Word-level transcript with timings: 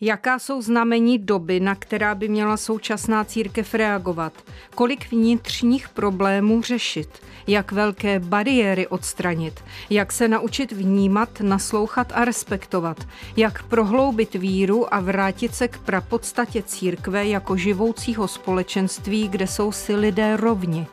Jaká 0.00 0.38
jsou 0.38 0.62
znamení 0.62 1.18
doby, 1.18 1.60
na 1.60 1.74
která 1.74 2.14
by 2.14 2.28
měla 2.28 2.56
současná 2.56 3.24
církev 3.24 3.74
reagovat? 3.74 4.32
Kolik 4.74 5.10
vnitřních 5.10 5.88
problémů 5.88 6.62
řešit? 6.62 7.08
Jak 7.46 7.72
velké 7.72 8.20
bariéry 8.20 8.86
odstranit? 8.86 9.64
Jak 9.90 10.12
se 10.12 10.28
naučit 10.28 10.72
vnímat, 10.72 11.40
naslouchat 11.40 12.12
a 12.14 12.24
respektovat? 12.24 13.08
Jak 13.36 13.62
prohloubit 13.62 14.34
víru 14.34 14.94
a 14.94 15.00
vrátit 15.00 15.54
se 15.54 15.68
k 15.68 15.78
prapodstatě 15.78 16.62
církve 16.62 17.26
jako 17.26 17.56
živoucího 17.56 18.28
společenství, 18.28 19.28
kde 19.28 19.46
jsou 19.46 19.72
si 19.72 19.94
lidé 19.94 20.36
rovni? 20.36 20.86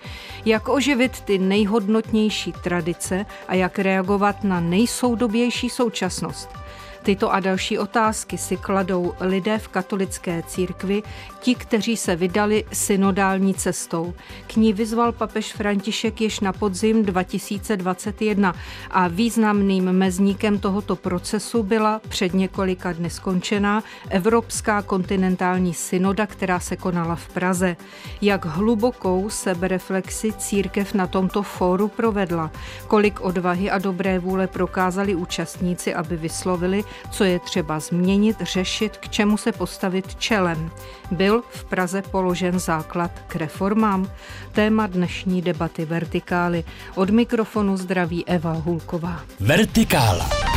Jak 0.45 0.69
oživit 0.69 1.21
ty 1.21 1.37
nejhodnotnější 1.37 2.51
tradice 2.63 3.25
a 3.47 3.55
jak 3.55 3.79
reagovat 3.79 4.43
na 4.43 4.59
nejsoudobější 4.59 5.69
současnost? 5.69 6.62
Tyto 7.03 7.33
a 7.33 7.39
další 7.39 7.79
otázky 7.79 8.37
si 8.37 8.57
kladou 8.57 9.13
lidé 9.19 9.57
v 9.57 9.67
katolické 9.67 10.43
církvi, 10.43 11.03
ti, 11.39 11.55
kteří 11.55 11.97
se 11.97 12.15
vydali 12.15 12.65
synodální 12.73 13.53
cestou. 13.53 14.13
K 14.47 14.55
ní 14.55 14.73
vyzval 14.73 15.11
papež 15.11 15.53
František 15.53 16.21
již 16.21 16.39
na 16.39 16.53
podzim 16.53 17.05
2021 17.05 18.55
a 18.91 19.07
významným 19.07 19.91
mezníkem 19.91 20.59
tohoto 20.59 20.95
procesu 20.95 21.63
byla 21.63 22.01
před 22.09 22.33
několika 22.33 22.93
dny 22.93 23.09
skončená 23.09 23.83
Evropská 24.09 24.81
kontinentální 24.81 25.73
synoda, 25.73 26.27
která 26.27 26.59
se 26.59 26.75
konala 26.75 27.15
v 27.15 27.27
Praze. 27.27 27.75
Jak 28.21 28.45
hlubokou 28.45 29.29
sebereflexi 29.29 30.33
církev 30.33 30.93
na 30.93 31.07
tomto 31.07 31.43
fóru 31.43 31.87
provedla, 31.87 32.51
kolik 32.87 33.21
odvahy 33.21 33.71
a 33.71 33.77
dobré 33.77 34.19
vůle 34.19 34.47
prokázali 34.47 35.15
účastníci, 35.15 35.93
aby 35.93 36.17
vyslovili, 36.17 36.83
co 37.11 37.23
je 37.23 37.39
třeba 37.39 37.79
změnit, 37.79 38.37
řešit, 38.41 38.97
k 38.97 39.09
čemu 39.09 39.37
se 39.37 39.51
postavit 39.51 40.15
čelem. 40.15 40.71
Byl 41.11 41.43
v 41.49 41.65
Praze 41.65 42.01
položen 42.01 42.59
základ 42.59 43.11
k 43.27 43.35
reformám? 43.35 44.11
Téma 44.51 44.87
dnešní 44.87 45.41
debaty 45.41 45.85
Vertikály. 45.85 46.63
Od 46.95 47.09
mikrofonu 47.09 47.77
zdraví 47.77 48.27
Eva 48.27 48.53
Hulková. 48.53 49.19
Vertikála. 49.39 50.52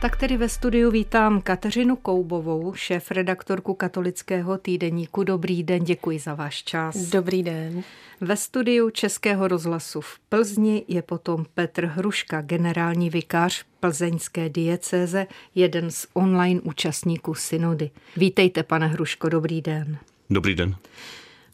Tak 0.00 0.16
tedy 0.16 0.36
ve 0.36 0.48
studiu 0.48 0.90
vítám 0.90 1.40
Kateřinu 1.40 1.96
Koubovou, 1.96 2.74
šéf 2.74 3.10
redaktorku 3.10 3.74
katolického 3.74 4.58
týdeníku. 4.58 5.24
Dobrý 5.24 5.62
den, 5.62 5.84
děkuji 5.84 6.18
za 6.18 6.34
váš 6.34 6.62
čas. 6.62 6.96
Dobrý 6.96 7.42
den. 7.42 7.82
Ve 8.20 8.36
studiu 8.36 8.90
Českého 8.90 9.48
rozhlasu 9.48 10.00
v 10.00 10.18
Plzni 10.28 10.84
je 10.88 11.02
potom 11.02 11.46
Petr 11.54 11.86
Hruška, 11.86 12.40
generální 12.40 13.10
vikář 13.10 13.64
plzeňské 13.80 14.48
diecéze, 14.48 15.26
jeden 15.54 15.90
z 15.90 16.06
online 16.12 16.60
účastníků 16.60 17.34
synody. 17.34 17.90
Vítejte, 18.16 18.62
pane 18.62 18.86
Hruško, 18.86 19.28
dobrý 19.28 19.62
den. 19.62 19.98
Dobrý 20.30 20.54
den. 20.54 20.76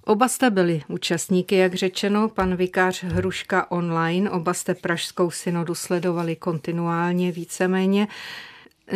Oba 0.07 0.29
jste 0.29 0.51
byli 0.51 0.83
účastníky, 0.89 1.57
jak 1.57 1.75
řečeno, 1.75 2.29
pan 2.29 2.57
vikář 2.57 3.03
Hruška 3.05 3.71
online, 3.71 4.31
oba 4.31 4.55
jste 4.55 4.75
Pražskou 4.75 5.31
synodu 5.31 5.75
sledovali 5.75 6.37
kontinuálně 6.37 7.33
víceméně. 7.33 8.09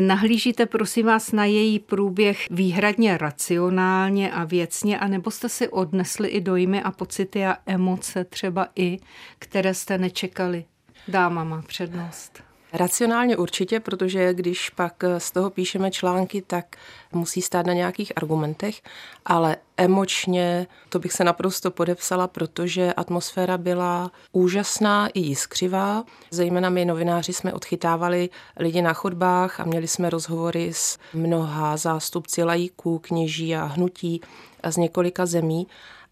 Nahlížíte, 0.01 0.67
prosím 0.67 1.07
vás, 1.07 1.33
na 1.33 1.45
její 1.45 1.79
průběh 1.79 2.47
výhradně 2.51 3.19
racionálně 3.19 4.33
a 4.33 4.45
věcně, 4.45 4.99
anebo 4.99 5.31
jste 5.31 5.49
si 5.49 5.69
odnesli 5.69 6.29
i 6.29 6.41
dojmy 6.41 6.83
a 6.83 6.91
pocity 6.91 7.47
a 7.47 7.57
emoce 7.67 8.25
třeba 8.25 8.69
i, 8.77 8.99
které 9.39 9.75
jste 9.75 9.99
nečekali? 9.99 10.65
Dáma 11.09 11.45
má 11.45 11.63
přednost. 11.63 12.48
Racionálně 12.73 13.37
určitě, 13.37 13.81
protože 13.81 14.35
když 14.35 14.71
pak 14.71 15.05
z 15.19 15.31
toho 15.31 15.51
píšeme 15.51 15.91
články, 15.91 16.43
tak 16.43 16.77
musí 17.13 17.43
stát 17.43 17.67
na 17.67 17.73
nějakých 17.73 18.13
argumentech, 18.17 18.83
ale 19.25 19.57
emočně 19.77 20.67
to 20.89 20.99
bych 20.99 21.13
se 21.13 21.25
naprosto 21.25 21.71
podepsala, 21.71 22.29
protože 22.29 22.93
atmosféra 22.93 23.59
byla 23.59 24.11
úžasná 24.33 25.09
i 25.09 25.21
jiskřivá. 25.21 26.05
Zejména 26.31 26.71
my 26.71 26.85
novináři 26.85 27.33
jsme 27.33 27.53
odchytávali 27.53 28.31
lidi 28.57 28.83
na 28.83 28.93
chodbách 28.93 29.61
a 29.61 29.65
měli 29.65 29.89
jsme 29.89 30.11
rozhovory 30.11 30.71
s 30.75 30.99
mnoha 31.15 31.77
zástupci 31.77 32.43
lajíků, 32.43 32.99
kněží 32.99 33.57
a 33.57 33.65
hnutí 33.65 34.21
z 34.69 34.77
několika 34.77 35.27
zemí. 35.27 35.67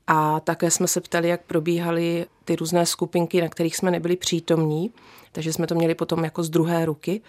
A 0.07 0.41
také 0.41 0.71
jsme 0.71 0.89
se 0.89 1.01
ptali, 1.01 1.29
jak 1.29 1.41
probíhaly 1.43 2.27
ty 2.45 2.57
různé 2.57 2.87
skupinky, 2.87 3.41
na 3.41 3.49
kterých 3.49 3.77
jsme 3.77 3.91
nebyli 3.91 4.17
přítomní 4.17 4.93
takže 5.37 5.53
jsme 5.53 5.67
to 5.67 5.75
měli 5.75 5.95
potom 5.95 6.25
jako 6.25 6.43
z 6.43 6.51
druhé 6.51 6.85
ruky, 6.85 7.21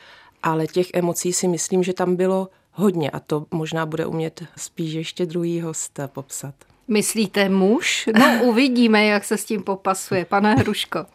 ale 0.43 0.67
těch 0.67 0.87
emocí 0.93 1.33
si 1.33 1.47
myslím, 1.47 1.83
že 1.83 1.93
tam 1.93 2.15
bylo 2.15 2.49
hodně 2.71 3.09
a 3.09 3.19
to 3.19 3.45
možná 3.51 3.85
bude 3.85 4.05
umět 4.05 4.43
spíš 4.57 4.93
ještě 4.93 5.25
druhý 5.25 5.61
host 5.61 5.99
popsat. 6.07 6.55
Myslíte 6.87 7.49
muž? 7.49 8.09
No 8.19 8.39
uvidíme, 8.43 9.05
jak 9.05 9.25
se 9.25 9.37
s 9.37 9.45
tím 9.45 9.63
popasuje. 9.63 10.25
Pane 10.25 10.55
Hruško. 10.55 11.05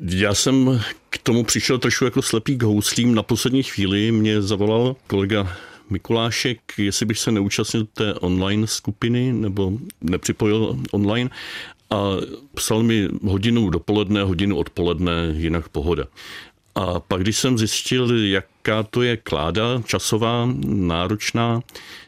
Já 0.00 0.34
jsem 0.34 0.80
k 1.10 1.18
tomu 1.18 1.44
přišel 1.44 1.78
trošku 1.78 2.04
jako 2.04 2.22
slepý 2.22 2.56
k 2.56 2.62
houslím. 2.62 3.14
Na 3.14 3.22
poslední 3.22 3.62
chvíli 3.62 4.12
mě 4.12 4.42
zavolal 4.42 4.96
kolega 5.06 5.56
Mikulášek, 5.90 6.60
jestli 6.78 7.06
bych 7.06 7.18
se 7.18 7.32
neúčastnil 7.32 7.86
té 7.94 8.14
online 8.14 8.66
skupiny 8.66 9.32
nebo 9.32 9.72
nepřipojil 10.00 10.78
online 10.90 11.30
a 11.90 11.96
psal 12.54 12.82
mi 12.82 13.08
hodinu 13.24 13.70
dopoledne, 13.70 14.22
hodinu 14.22 14.56
odpoledne, 14.56 15.12
jinak 15.36 15.68
pohoda. 15.68 16.04
A 16.74 17.00
pak, 17.00 17.20
když 17.20 17.36
jsem 17.36 17.58
zjistil, 17.58 18.26
jaká 18.26 18.82
to 18.82 19.02
je 19.02 19.16
kláda, 19.16 19.82
časová, 19.86 20.48
náročná, 20.66 21.60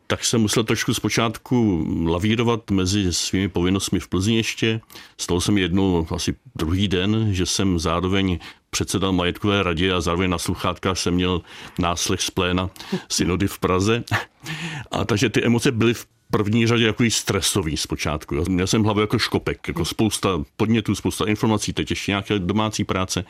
tak 0.07 0.25
jsem 0.25 0.41
musel 0.41 0.65
trošku 0.65 0.95
zpočátku 0.95 1.87
lavírovat 2.07 2.71
mezi 2.71 3.13
svými 3.13 3.49
povinnostmi 3.49 4.01
v 4.01 4.09
Plzni 4.09 4.37
ještě. 4.37 4.81
Stalo 5.19 5.41
se 5.41 5.53
mi 5.53 5.61
jednou 5.61 6.07
asi 6.15 6.35
druhý 6.57 6.89
den, 6.89 7.29
že 7.31 7.47
jsem 7.47 7.79
zároveň 7.79 8.39
předsedal 8.71 9.13
majetkové 9.13 9.63
radě 9.63 9.93
a 9.93 10.01
zároveň 10.01 10.31
na 10.31 10.39
sluchátkách 10.39 10.99
jsem 10.99 11.15
měl 11.15 11.43
náslech 11.79 12.21
z 12.21 12.31
pléna 12.31 12.71
synody 13.09 13.47
v 13.47 13.59
Praze. 13.59 14.05
A 14.91 15.05
takže 15.05 15.29
ty 15.29 15.45
emoce 15.45 15.73
byly 15.73 15.95
v 15.95 16.07
první 16.31 16.67
řadě 16.67 16.87
jako 16.87 17.05
stresový 17.09 17.77
zpočátku. 17.77 18.35
Jo. 18.35 18.45
Měl 18.49 18.67
jsem 18.67 18.85
hlavu 18.85 19.01
jako 19.01 19.19
škopek, 19.19 19.69
jako 19.69 19.85
spousta 19.85 20.43
podnětů, 20.57 20.95
spousta 20.95 21.25
informací, 21.25 21.73
teď 21.73 21.91
ještě 21.91 22.13
nějaké 22.13 22.39
domácí 22.39 22.85
práce. 22.85 23.25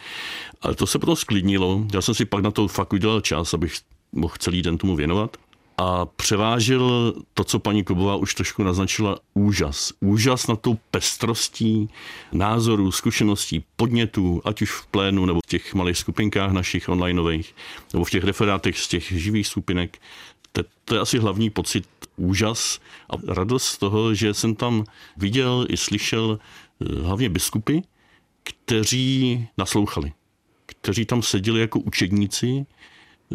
Ale 0.62 0.74
to 0.74 0.86
se 0.86 0.98
potom 0.98 1.16
sklidnilo. 1.16 1.86
Já 1.94 2.02
jsem 2.02 2.14
si 2.14 2.24
pak 2.24 2.42
na 2.42 2.50
to 2.50 2.68
fakt 2.68 2.92
udělal 2.92 3.20
čas, 3.20 3.54
abych 3.54 3.74
mohl 4.12 4.34
celý 4.38 4.62
den 4.62 4.78
tomu 4.78 4.96
věnovat. 4.96 5.36
A 5.82 6.06
převážil 6.06 7.14
to, 7.34 7.44
co 7.44 7.58
paní 7.58 7.84
Kobová 7.84 8.16
už 8.16 8.34
trošku 8.34 8.62
naznačila, 8.62 9.18
úžas. 9.34 9.92
Úžas 10.00 10.46
na 10.46 10.56
tou 10.56 10.78
pestrostí 10.90 11.88
názorů, 12.32 12.92
zkušeností, 12.92 13.64
podnětů, 13.76 14.42
ať 14.44 14.62
už 14.62 14.70
v 14.70 14.86
plénu 14.86 15.26
nebo 15.26 15.40
v 15.46 15.48
těch 15.48 15.74
malých 15.74 15.98
skupinkách 15.98 16.52
našich 16.52 16.88
onlineových, 16.88 17.54
nebo 17.92 18.04
v 18.04 18.10
těch 18.10 18.24
referátech 18.24 18.78
z 18.78 18.88
těch 18.88 19.12
živých 19.12 19.46
skupinek. 19.46 19.98
To, 20.52 20.62
to 20.84 20.94
je 20.94 21.00
asi 21.00 21.18
hlavní 21.18 21.50
pocit, 21.50 21.84
úžas 22.16 22.80
a 23.10 23.34
radost 23.34 23.64
z 23.64 23.78
toho, 23.78 24.14
že 24.14 24.34
jsem 24.34 24.54
tam 24.54 24.84
viděl 25.16 25.66
i 25.68 25.76
slyšel 25.76 26.38
eh, 26.38 27.02
hlavně 27.02 27.28
biskupy, 27.28 27.78
kteří 28.42 29.48
naslouchali, 29.58 30.12
kteří 30.66 31.06
tam 31.06 31.22
seděli 31.22 31.60
jako 31.60 31.78
učedníci 31.78 32.66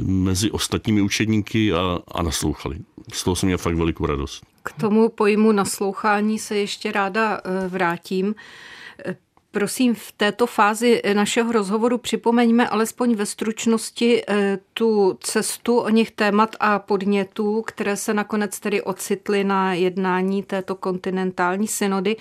mezi 0.04 0.52
ostatními 0.52 1.02
učedníky 1.02 1.74
a, 1.74 2.00
a 2.08 2.24
naslouchali. 2.24 2.80
Z 3.14 3.24
toho 3.24 3.36
jsem 3.36 3.48
měl 3.48 3.58
fakt 3.58 3.76
velikou 3.76 4.06
radost. 4.06 4.46
K 4.64 4.72
tomu 4.72 5.10
pojmu 5.10 5.52
naslouchání 5.52 6.40
se 6.40 6.58
ještě 6.58 6.92
ráda 6.92 7.42
eh, 7.44 7.68
vrátím. 7.68 8.36
Prosím, 9.56 9.96
v 9.96 10.12
této 10.12 10.48
fázi 10.48 11.02
našeho 11.14 11.52
rozhovoru 11.52 11.98
připomeňme 11.98 12.70
alespoň 12.70 13.16
ve 13.16 13.26
stručnosti 13.26 14.22
eh, 14.28 14.60
tu 14.74 15.18
cestu 15.22 15.78
o 15.78 15.90
nich 15.90 16.12
témat 16.12 16.56
a 16.60 16.80
podnětů, 16.80 17.62
které 17.62 17.98
se 17.98 18.14
nakonec 18.14 18.60
tedy 18.60 18.82
ocitly 18.82 19.44
na 19.44 19.74
jednání 19.74 20.44
této 20.44 20.76
kontinentální 20.76 21.68
synody, 21.68 22.16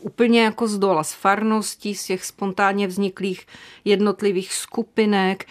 úplně 0.00 0.42
jako 0.42 0.68
z 0.68 0.78
dola, 0.78 1.04
z 1.04 1.12
farností, 1.12 1.94
z 1.94 2.04
těch 2.04 2.24
spontánně 2.24 2.86
vzniklých 2.86 3.46
jednotlivých 3.84 4.52
skupinek, 4.54 5.44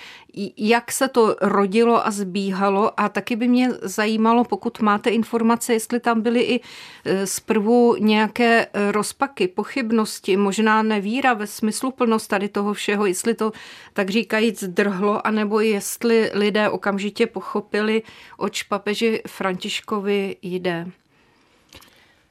jak 0.58 0.92
se 0.92 1.08
to 1.08 1.36
rodilo 1.42 2.08
a 2.08 2.12
zbíhalo 2.12 3.00
a 3.00 3.10
taky 3.10 3.36
by 3.36 3.48
mě 3.48 3.70
zajímalo, 3.82 4.44
pokud 4.44 4.80
máte 4.80 5.10
informace, 5.10 5.74
jestli 5.74 6.00
tam 6.00 6.22
byly 6.22 6.42
i 6.42 6.62
e, 7.06 7.28
zprvu 7.28 7.96
nějaké 8.00 8.68
e, 8.74 8.92
rozpaky, 8.92 9.48
pochybnosti, 9.48 10.38
možná 10.38 10.84
nevíra 10.84 11.34
ve 11.34 11.48
smyslu 11.48 11.92
plnost 11.92 12.28
tady 12.28 12.50
toho 12.50 12.74
všeho, 12.74 13.06
jestli 13.06 13.34
to 13.34 13.52
tak 13.94 14.10
říkajíc 14.10 14.64
drhlo, 14.64 15.28
anebo 15.28 15.60
jestli 15.60 16.32
lidé 16.34 16.70
okamžitě 16.70 17.28
pochopili, 17.28 18.04
oč 18.38 18.64
papeži 18.64 19.22
Františkovi 19.28 20.36
jde. 20.42 20.88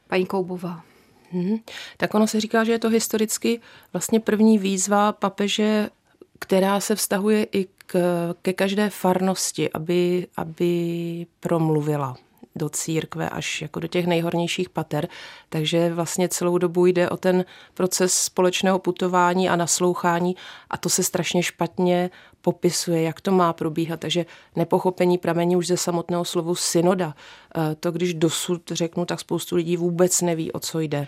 Paní 0.08 0.26
Koubová. 0.26 0.82
Hmm. 1.31 1.58
Tak 1.96 2.14
ono 2.14 2.26
se 2.26 2.40
říká, 2.40 2.64
že 2.64 2.72
je 2.72 2.78
to 2.78 2.88
historicky 2.88 3.60
vlastně 3.93 4.20
první 4.20 4.58
výzva 4.58 5.12
papeže, 5.12 5.90
která 6.38 6.81
se 6.81 6.94
vztahuje 6.94 7.44
i 7.44 7.67
k, 7.87 7.99
ke 8.43 8.52
každé 8.52 8.90
farnosti, 8.90 9.73
aby, 9.73 10.26
aby 10.37 11.26
promluvila 11.40 12.17
do 12.58 12.69
církve 12.69 13.29
až 13.29 13.62
jako 13.62 13.81
do 13.81 13.88
těch 13.88 14.06
nejhornějších 14.06 14.69
pater. 14.69 15.08
Takže 15.49 15.94
vlastně 15.94 16.29
celou 16.29 16.58
dobu 16.58 16.87
jde 16.87 17.11
o 17.11 17.17
ten 17.17 17.44
proces 17.75 18.14
společného 18.14 18.79
putování 18.79 19.49
a 19.49 19.56
naslouchání 19.56 20.37
a 20.70 20.76
to 20.76 20.88
se 20.88 21.02
strašně 21.02 21.43
špatně 21.43 22.11
popisuje, 22.41 23.02
jak 23.02 23.20
to 23.20 23.31
má 23.31 23.52
probíhat. 23.52 24.00
Takže 24.00 24.26
nepochopení 24.56 25.19
pramení 25.19 25.56
už 25.56 25.67
ze 25.67 25.76
samotného 25.76 26.25
slovu 26.25 26.55
synoda. 26.55 27.14
Eh, 27.56 27.75
to, 27.75 27.93
když 27.93 28.14
dosud 28.14 28.62
řeknu, 28.73 29.05
tak 29.05 29.20
spoustu 29.20 29.56
lidí 29.56 29.76
vůbec 29.76 30.20
neví, 30.20 30.52
o 30.52 30.61
co 30.61 30.81
jde. 30.81 31.06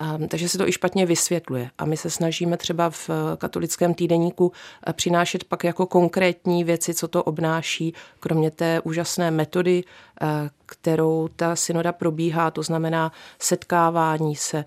Um, 0.00 0.28
takže 0.28 0.48
se 0.48 0.58
to 0.58 0.68
i 0.68 0.72
špatně 0.72 1.06
vysvětluje. 1.06 1.70
A 1.78 1.84
my 1.84 1.96
se 1.96 2.10
snažíme 2.10 2.56
třeba 2.56 2.90
v 2.90 3.10
eh, 3.10 3.36
katolickém 3.36 3.94
týdeníku 3.94 4.52
eh, 4.86 4.92
přinášet 4.92 5.44
pak 5.44 5.64
jako 5.64 5.86
konkrétní 5.86 6.64
věci, 6.64 6.94
co 6.94 7.08
to 7.08 7.22
obnáší, 7.22 7.94
kromě 8.20 8.50
té 8.50 8.80
úžasné 8.80 9.30
metody, 9.30 9.84
eh, 10.20 10.26
kterou 10.66 11.28
ta 11.36 11.56
synoda 11.56 11.92
probíhá, 11.92 12.50
to 12.50 12.62
znamená 12.62 13.12
setkávání 13.38 14.36
se 14.36 14.64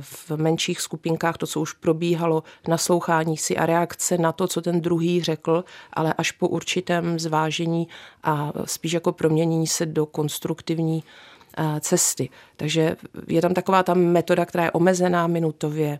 v 0.00 0.30
menších 0.36 0.80
skupinkách, 0.80 1.36
to, 1.36 1.46
co 1.46 1.60
už 1.60 1.72
probíhalo, 1.72 2.42
naslouchání 2.68 3.36
si 3.36 3.56
a 3.56 3.66
reakce 3.66 4.18
na 4.18 4.32
to, 4.32 4.48
co 4.48 4.62
ten 4.62 4.80
druhý 4.80 5.22
řekl, 5.22 5.64
ale 5.92 6.14
až 6.18 6.32
po 6.32 6.48
určitém 6.48 7.18
zvážení 7.18 7.88
a 8.22 8.52
spíš 8.64 8.92
jako 8.92 9.12
proměnění 9.12 9.66
se 9.66 9.86
do 9.86 10.06
konstruktivní 10.06 11.04
cesty. 11.80 12.28
Takže 12.56 12.96
je 13.26 13.42
tam 13.42 13.54
taková 13.54 13.82
ta 13.82 13.94
metoda, 13.94 14.46
která 14.46 14.64
je 14.64 14.70
omezená 14.70 15.26
minutově, 15.26 15.98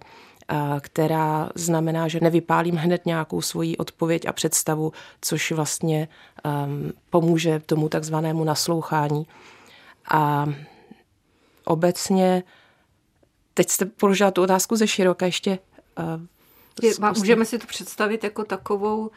která 0.81 1.49
znamená, 1.55 2.09
že 2.09 2.21
nevypálím 2.21 2.75
hned 2.77 3.07
nějakou 3.07 3.43
svoji 3.43 3.77
odpověď 3.77 4.27
a 4.27 4.33
představu, 4.33 4.93
což 5.21 5.53
vlastně 5.53 6.09
um, 6.45 6.93
pomůže 7.11 7.61
tomu 7.67 7.89
takzvanému 7.89 8.45
naslouchání. 8.45 9.27
A 10.11 10.47
obecně, 11.65 12.43
teď 13.55 13.69
jste 13.69 13.85
položila 13.85 14.31
tu 14.31 14.43
otázku 14.43 14.77
ze 14.77 14.89
široka 14.89 15.27
ještě. 15.27 15.59
Uh, 15.99 16.21
je, 16.83 16.93
můžeme 17.19 17.45
si 17.45 17.59
to 17.59 17.67
představit 17.67 18.25
jako 18.25 18.45
takovou 18.45 19.11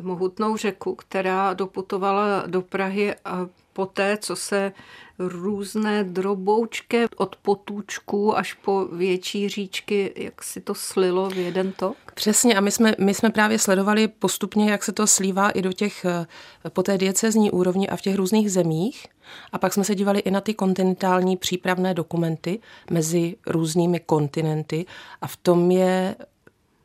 mohutnou 0.00 0.56
řeku, 0.56 0.94
která 0.94 1.54
doputovala 1.54 2.44
do 2.46 2.62
Prahy 2.62 3.14
a 3.24 3.46
poté, 3.72 4.18
co 4.20 4.36
se 4.36 4.72
různé 5.18 6.04
droboučké 6.04 7.06
od 7.16 7.36
potůčků 7.36 8.36
až 8.36 8.54
po 8.54 8.84
větší 8.84 9.48
říčky, 9.48 10.12
jak 10.16 10.42
si 10.42 10.60
to 10.60 10.74
slilo 10.74 11.30
v 11.30 11.36
jeden 11.36 11.72
tok? 11.72 11.96
Přesně 12.14 12.54
a 12.54 12.60
my 12.60 12.70
jsme, 12.70 12.94
my 12.98 13.14
jsme 13.14 13.30
právě 13.30 13.58
sledovali 13.58 14.08
postupně, 14.08 14.70
jak 14.70 14.84
se 14.84 14.92
to 14.92 15.06
slívá 15.06 15.50
i 15.50 15.62
do 15.62 15.72
těch, 15.72 16.04
eh, 16.04 16.26
po 16.70 16.82
té 16.82 16.98
diecezní 16.98 17.50
úrovni 17.50 17.88
a 17.88 17.96
v 17.96 18.00
těch 18.00 18.16
různých 18.16 18.52
zemích. 18.52 19.06
A 19.52 19.58
pak 19.58 19.72
jsme 19.72 19.84
se 19.84 19.94
dívali 19.94 20.20
i 20.20 20.30
na 20.30 20.40
ty 20.40 20.54
kontinentální 20.54 21.36
přípravné 21.36 21.94
dokumenty 21.94 22.60
mezi 22.90 23.36
různými 23.46 24.00
kontinenty 24.00 24.86
a 25.20 25.26
v 25.26 25.36
tom 25.36 25.70
je 25.70 26.14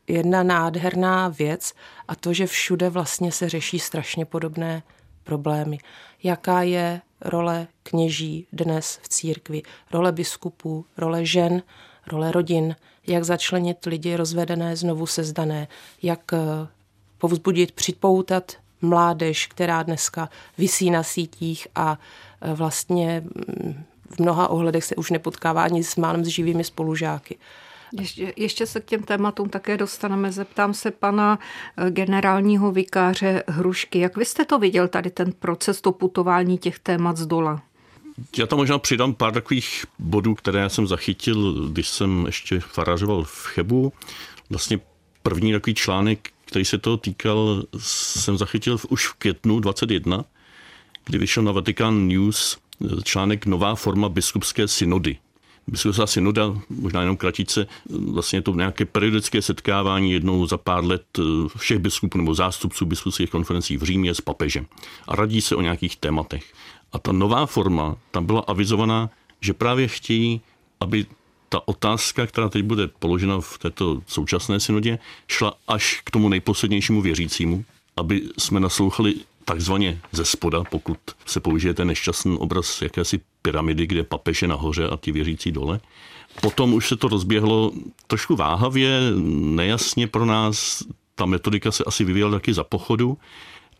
jedna 0.06 0.42
nádherná 0.42 1.28
věc 1.28 1.72
a 2.08 2.14
to, 2.14 2.32
že 2.32 2.46
všude 2.46 2.90
vlastně 2.90 3.32
se 3.32 3.48
řeší 3.48 3.78
strašně 3.78 4.24
podobné 4.24 4.82
problémy. 5.28 5.78
Jaká 6.22 6.62
je 6.62 7.00
role 7.20 7.66
kněží 7.82 8.46
dnes 8.52 8.98
v 9.02 9.08
církvi, 9.08 9.62
role 9.92 10.12
biskupů, 10.12 10.86
role 10.96 11.24
žen, 11.24 11.62
role 12.06 12.32
rodin, 12.32 12.76
jak 13.06 13.24
začlenit 13.24 13.84
lidi 13.86 14.16
rozvedené, 14.16 14.76
znovu 14.76 15.06
sezdané, 15.06 15.68
jak 16.02 16.32
eh, 16.32 16.38
povzbudit, 17.18 17.72
připoutat 17.72 18.52
mládež, 18.80 19.46
která 19.46 19.82
dneska 19.82 20.28
visí 20.58 20.90
na 20.90 21.02
sítích 21.02 21.68
a 21.74 21.98
eh, 22.40 22.54
vlastně 22.54 23.20
mm, 23.24 23.84
v 24.10 24.18
mnoha 24.18 24.48
ohledech 24.48 24.84
se 24.84 24.96
už 24.96 25.10
nepotkává 25.10 25.62
ani 25.62 25.84
s 25.84 25.96
málem 25.96 26.24
s 26.24 26.28
živými 26.28 26.64
spolužáky. 26.64 27.36
Ještě, 27.92 28.32
ještě 28.36 28.66
se 28.66 28.80
k 28.80 28.84
těm 28.84 29.02
tématům 29.02 29.48
také 29.48 29.76
dostaneme. 29.76 30.32
Zeptám 30.32 30.74
se 30.74 30.90
pana 30.90 31.38
eh, 31.76 31.90
generálního 31.90 32.72
vikáře 32.72 33.42
Hrušky. 33.48 33.98
Jak 33.98 34.16
vy 34.16 34.24
jste 34.24 34.44
to 34.44 34.58
viděl, 34.58 34.88
tady 34.88 35.10
ten 35.10 35.32
proces, 35.32 35.80
to 35.80 35.92
putování 35.92 36.58
těch 36.58 36.78
témat 36.78 37.16
z 37.16 37.26
dola? 37.26 37.62
Já 38.38 38.46
tam 38.46 38.58
možná 38.58 38.78
přidám 38.78 39.14
pár 39.14 39.32
takových 39.32 39.84
bodů, 39.98 40.34
které 40.34 40.70
jsem 40.70 40.86
zachytil, 40.86 41.68
když 41.68 41.88
jsem 41.88 42.26
ještě 42.26 42.60
farařoval 42.60 43.24
v 43.24 43.46
Chebu. 43.46 43.92
Vlastně 44.50 44.80
první 45.22 45.52
takový 45.52 45.74
článek, 45.74 46.30
který 46.44 46.64
se 46.64 46.78
toho 46.78 46.96
týkal, 46.96 47.62
jsem 47.78 48.38
zachytil 48.38 48.78
už 48.88 49.06
v 49.06 49.14
květnu 49.14 49.60
21, 49.60 50.24
kdy 51.04 51.18
vyšel 51.18 51.42
na 51.42 51.52
Vatican 51.52 52.08
News 52.08 52.58
eh, 52.84 53.02
článek 53.02 53.46
Nová 53.46 53.74
forma 53.74 54.08
biskupské 54.08 54.68
synody 54.68 55.18
biskupská 55.68 56.06
synoda, 56.06 56.54
možná 56.68 57.00
jenom 57.00 57.16
kratice, 57.16 57.66
vlastně 58.12 58.42
to 58.42 58.54
nějaké 58.54 58.84
periodické 58.84 59.42
setkávání 59.42 60.12
jednou 60.12 60.46
za 60.46 60.58
pár 60.58 60.84
let 60.84 61.04
eh, 61.18 61.22
všech 61.56 61.78
biskupů 61.78 62.18
nebo 62.18 62.34
zástupců 62.34 62.86
biskupských 62.86 63.30
konferencí 63.30 63.76
v 63.76 63.82
Římě 63.82 64.14
s 64.14 64.20
papežem 64.20 64.66
a 65.08 65.16
radí 65.16 65.40
se 65.40 65.56
o 65.56 65.60
nějakých 65.60 65.96
tématech. 65.96 66.52
A 66.92 66.98
ta 66.98 67.12
nová 67.12 67.46
forma, 67.46 67.96
tam 68.10 68.26
byla 68.26 68.40
avizovaná, 68.40 69.10
že 69.40 69.54
právě 69.54 69.88
chtějí, 69.88 70.40
aby 70.80 71.06
ta 71.48 71.68
otázka, 71.68 72.26
která 72.26 72.48
teď 72.48 72.62
bude 72.62 72.88
položena 72.88 73.40
v 73.40 73.58
této 73.58 74.02
současné 74.06 74.60
synodě, 74.60 74.98
šla 75.28 75.54
až 75.68 76.00
k 76.04 76.10
tomu 76.10 76.28
nejposlednějšímu 76.28 77.02
věřícímu, 77.02 77.64
aby 77.96 78.22
jsme 78.38 78.60
naslouchali 78.60 79.14
takzvaně 79.48 80.00
ze 80.12 80.24
spoda, 80.24 80.64
pokud 80.64 80.98
se 81.26 81.40
použije 81.40 81.74
ten 81.74 81.88
nešťastný 81.88 82.38
obraz 82.38 82.82
jakési 82.82 83.20
pyramidy, 83.42 83.86
kde 83.86 84.02
papež 84.04 84.42
je 84.42 84.48
nahoře 84.48 84.88
a 84.88 84.96
ti 85.00 85.12
věřící 85.12 85.52
dole. 85.52 85.80
Potom 86.40 86.74
už 86.74 86.88
se 86.88 86.96
to 86.96 87.08
rozběhlo 87.08 87.72
trošku 88.06 88.36
váhavě, 88.36 89.00
nejasně 89.56 90.06
pro 90.06 90.24
nás. 90.24 90.82
Ta 91.14 91.26
metodika 91.26 91.72
se 91.72 91.84
asi 91.84 92.04
vyvíjela 92.04 92.30
taky 92.30 92.54
za 92.54 92.64
pochodu, 92.64 93.18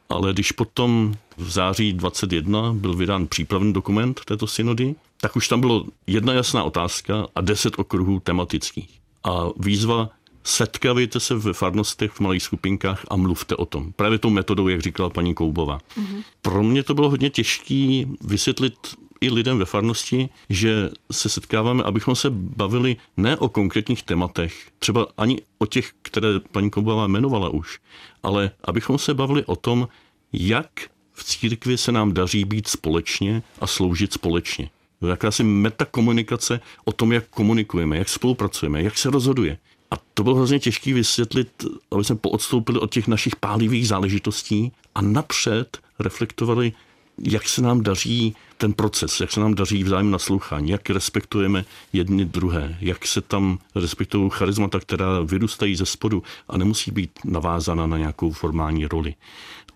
ale 0.09 0.33
když 0.33 0.53
potom 0.53 1.15
v 1.37 1.51
září 1.51 1.93
21 1.93 2.73
byl 2.73 2.95
vydán 2.95 3.27
přípravný 3.27 3.73
dokument 3.73 4.21
této 4.25 4.47
synody, 4.47 4.95
tak 5.21 5.37
už 5.37 5.49
tam 5.49 5.61
bylo 5.61 5.85
jedna 6.07 6.33
jasná 6.33 6.65
otázka 6.65 7.27
a 7.35 7.41
deset 7.41 7.79
okruhů 7.79 8.21
tematických. 8.21 8.91
A 9.25 9.53
výzva 9.57 10.11
setkavejte 10.49 11.21
se 11.21 11.35
ve 11.35 11.53
farnostech 11.53 12.13
v 12.13 12.21
malých 12.21 12.43
skupinkách 12.43 13.05
a 13.11 13.17
mluvte 13.17 13.57
o 13.57 13.65
tom. 13.67 13.93
Právě 13.93 14.19
tou 14.19 14.31
metodou, 14.31 14.69
jak 14.69 14.81
říkala 14.81 15.11
paní 15.11 15.35
Koubová. 15.35 15.79
Mm-hmm. 15.79 16.23
Pro 16.43 16.63
mě 16.63 16.83
to 16.83 16.95
bylo 16.95 17.11
hodně 17.11 17.31
těžké 17.31 18.05
vysvětlit 18.21 18.75
i 19.21 19.31
lidem 19.31 19.59
ve 19.59 19.65
farnosti, 19.65 20.29
že 20.49 20.91
se 21.13 21.29
setkáváme, 21.29 21.83
abychom 21.83 22.17
se 22.17 22.31
bavili 22.31 22.97
ne 23.17 23.37
o 23.37 23.49
konkrétních 23.49 24.03
tématech, 24.03 24.69
třeba 24.79 25.07
ani 25.17 25.43
o 25.59 25.67
těch, 25.67 25.93
které 26.03 26.29
paní 26.53 26.71
Koubová 26.71 27.05
jmenovala 27.05 27.49
už, 27.49 27.81
ale 28.23 28.51
abychom 28.65 28.99
se 28.99 29.15
bavili 29.15 29.45
o 29.45 29.57
tom, 29.57 29.89
jak 30.33 30.71
v 31.13 31.25
církvi 31.25 31.79
se 31.79 31.93
nám 31.93 32.13
daří 32.13 32.45
být 32.45 32.69
společně 32.69 33.43
a 33.61 33.67
sloužit 33.67 34.13
společně. 34.13 34.71
Jakási 35.09 35.43
metakomunikace 35.43 36.61
o 36.85 36.93
tom, 36.93 37.13
jak 37.13 37.29
komunikujeme, 37.29 37.99
jak 37.99 38.09
spolupracujeme, 38.09 38.83
jak 38.83 38.99
se 38.99 39.11
rozhoduje. 39.11 39.59
A 39.91 39.95
to 40.15 40.23
bylo 40.23 40.37
hrozně 40.37 40.59
těžké 40.59 40.95
vysvětlit, 40.95 41.65
aby 41.91 42.05
jsme 42.05 42.17
poodstoupili 42.17 42.79
od 42.79 42.93
těch 42.93 43.09
našich 43.09 43.37
pálivých 43.37 43.89
záležitostí 43.89 44.73
a 44.95 45.03
napřed 45.03 45.79
reflektovali, 45.99 46.73
jak 47.19 47.49
se 47.49 47.63
nám 47.63 47.83
daří 47.83 48.37
ten 48.59 48.73
proces, 48.73 49.21
jak 49.21 49.33
se 49.33 49.41
nám 49.41 49.55
daří 49.55 49.85
vzájemné 49.85 50.13
naslouchání, 50.13 50.71
jak 50.71 50.91
respektujeme 50.91 51.65
jedny 51.93 52.25
druhé, 52.25 52.79
jak 52.81 53.07
se 53.07 53.21
tam 53.21 53.59
respektují 53.75 54.31
charizmata, 54.33 54.81
která 54.81 55.21
vyrůstají 55.21 55.77
ze 55.77 55.87
spodu 55.87 56.23
a 56.49 56.59
nemusí 56.59 56.91
být 56.91 57.11
navázána 57.25 57.87
na 57.87 57.99
nějakou 57.99 58.33
formální 58.33 58.87
roli. 58.87 59.15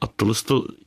A 0.00 0.06
tohle, 0.06 0.34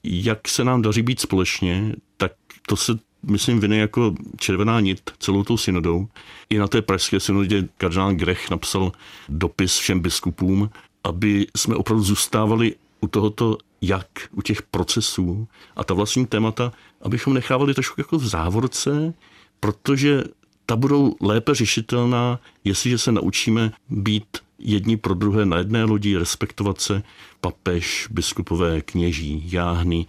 jak 0.03 0.48
se 0.48 0.63
nám 0.63 0.82
daří 0.82 1.01
být 1.01 1.20
společně, 1.20 1.96
tak 2.17 2.32
to 2.67 2.75
se 2.75 3.00
myslím, 3.29 3.60
vyne 3.60 3.77
jako 3.77 4.15
červená 4.38 4.79
nit 4.79 5.12
celou 5.20 5.44
tou 5.44 5.58
synodou. 5.58 6.08
I 6.50 6.58
na 6.58 6.67
té 6.67 6.82
pražské 6.82 7.20
synodě 7.20 7.67
kardinál 7.77 8.13
Grech 8.13 8.50
napsal 8.50 8.91
dopis 9.29 9.77
všem 9.77 10.00
biskupům, 10.00 10.70
aby 11.03 11.48
jsme 11.58 11.75
opravdu 11.75 12.03
zůstávali 12.03 12.75
u 13.01 13.08
tohoto 13.08 13.58
jak, 13.82 14.08
u 14.32 14.41
těch 14.41 14.62
procesů 14.62 15.48
a 15.75 15.84
ta 15.84 15.94
vlastní 15.94 16.25
témata, 16.25 16.72
abychom 17.01 17.34
nechávali 17.34 17.74
trošku 17.74 18.01
jako 18.01 18.17
v 18.17 18.27
závorce, 18.27 19.13
protože 19.60 20.24
ta 20.65 20.75
budou 20.75 21.15
lépe 21.22 21.55
řešitelná, 21.55 22.39
jestliže 22.63 22.98
se 22.98 23.12
naučíme 23.12 23.72
být 23.89 24.38
jedni 24.60 24.98
pro 24.98 25.13
druhé 25.13 25.46
na 25.46 25.58
jedné 25.58 25.84
lodi, 25.84 26.17
respektovat 26.17 26.82
se 26.82 27.03
papež, 27.41 28.08
biskupové, 28.12 28.82
kněží, 28.82 29.44
jáhny, 29.51 30.05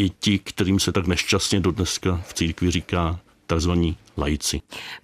i 0.00 0.10
ti, 0.10 0.38
kterým 0.38 0.80
se 0.80 0.92
tak 0.92 1.06
nešťastně 1.06 1.60
do 1.60 1.70
dneska 1.70 2.20
v 2.26 2.34
církvi 2.34 2.70
říká 2.70 3.20
tzv. 3.46 3.70
lajci. 4.16 4.60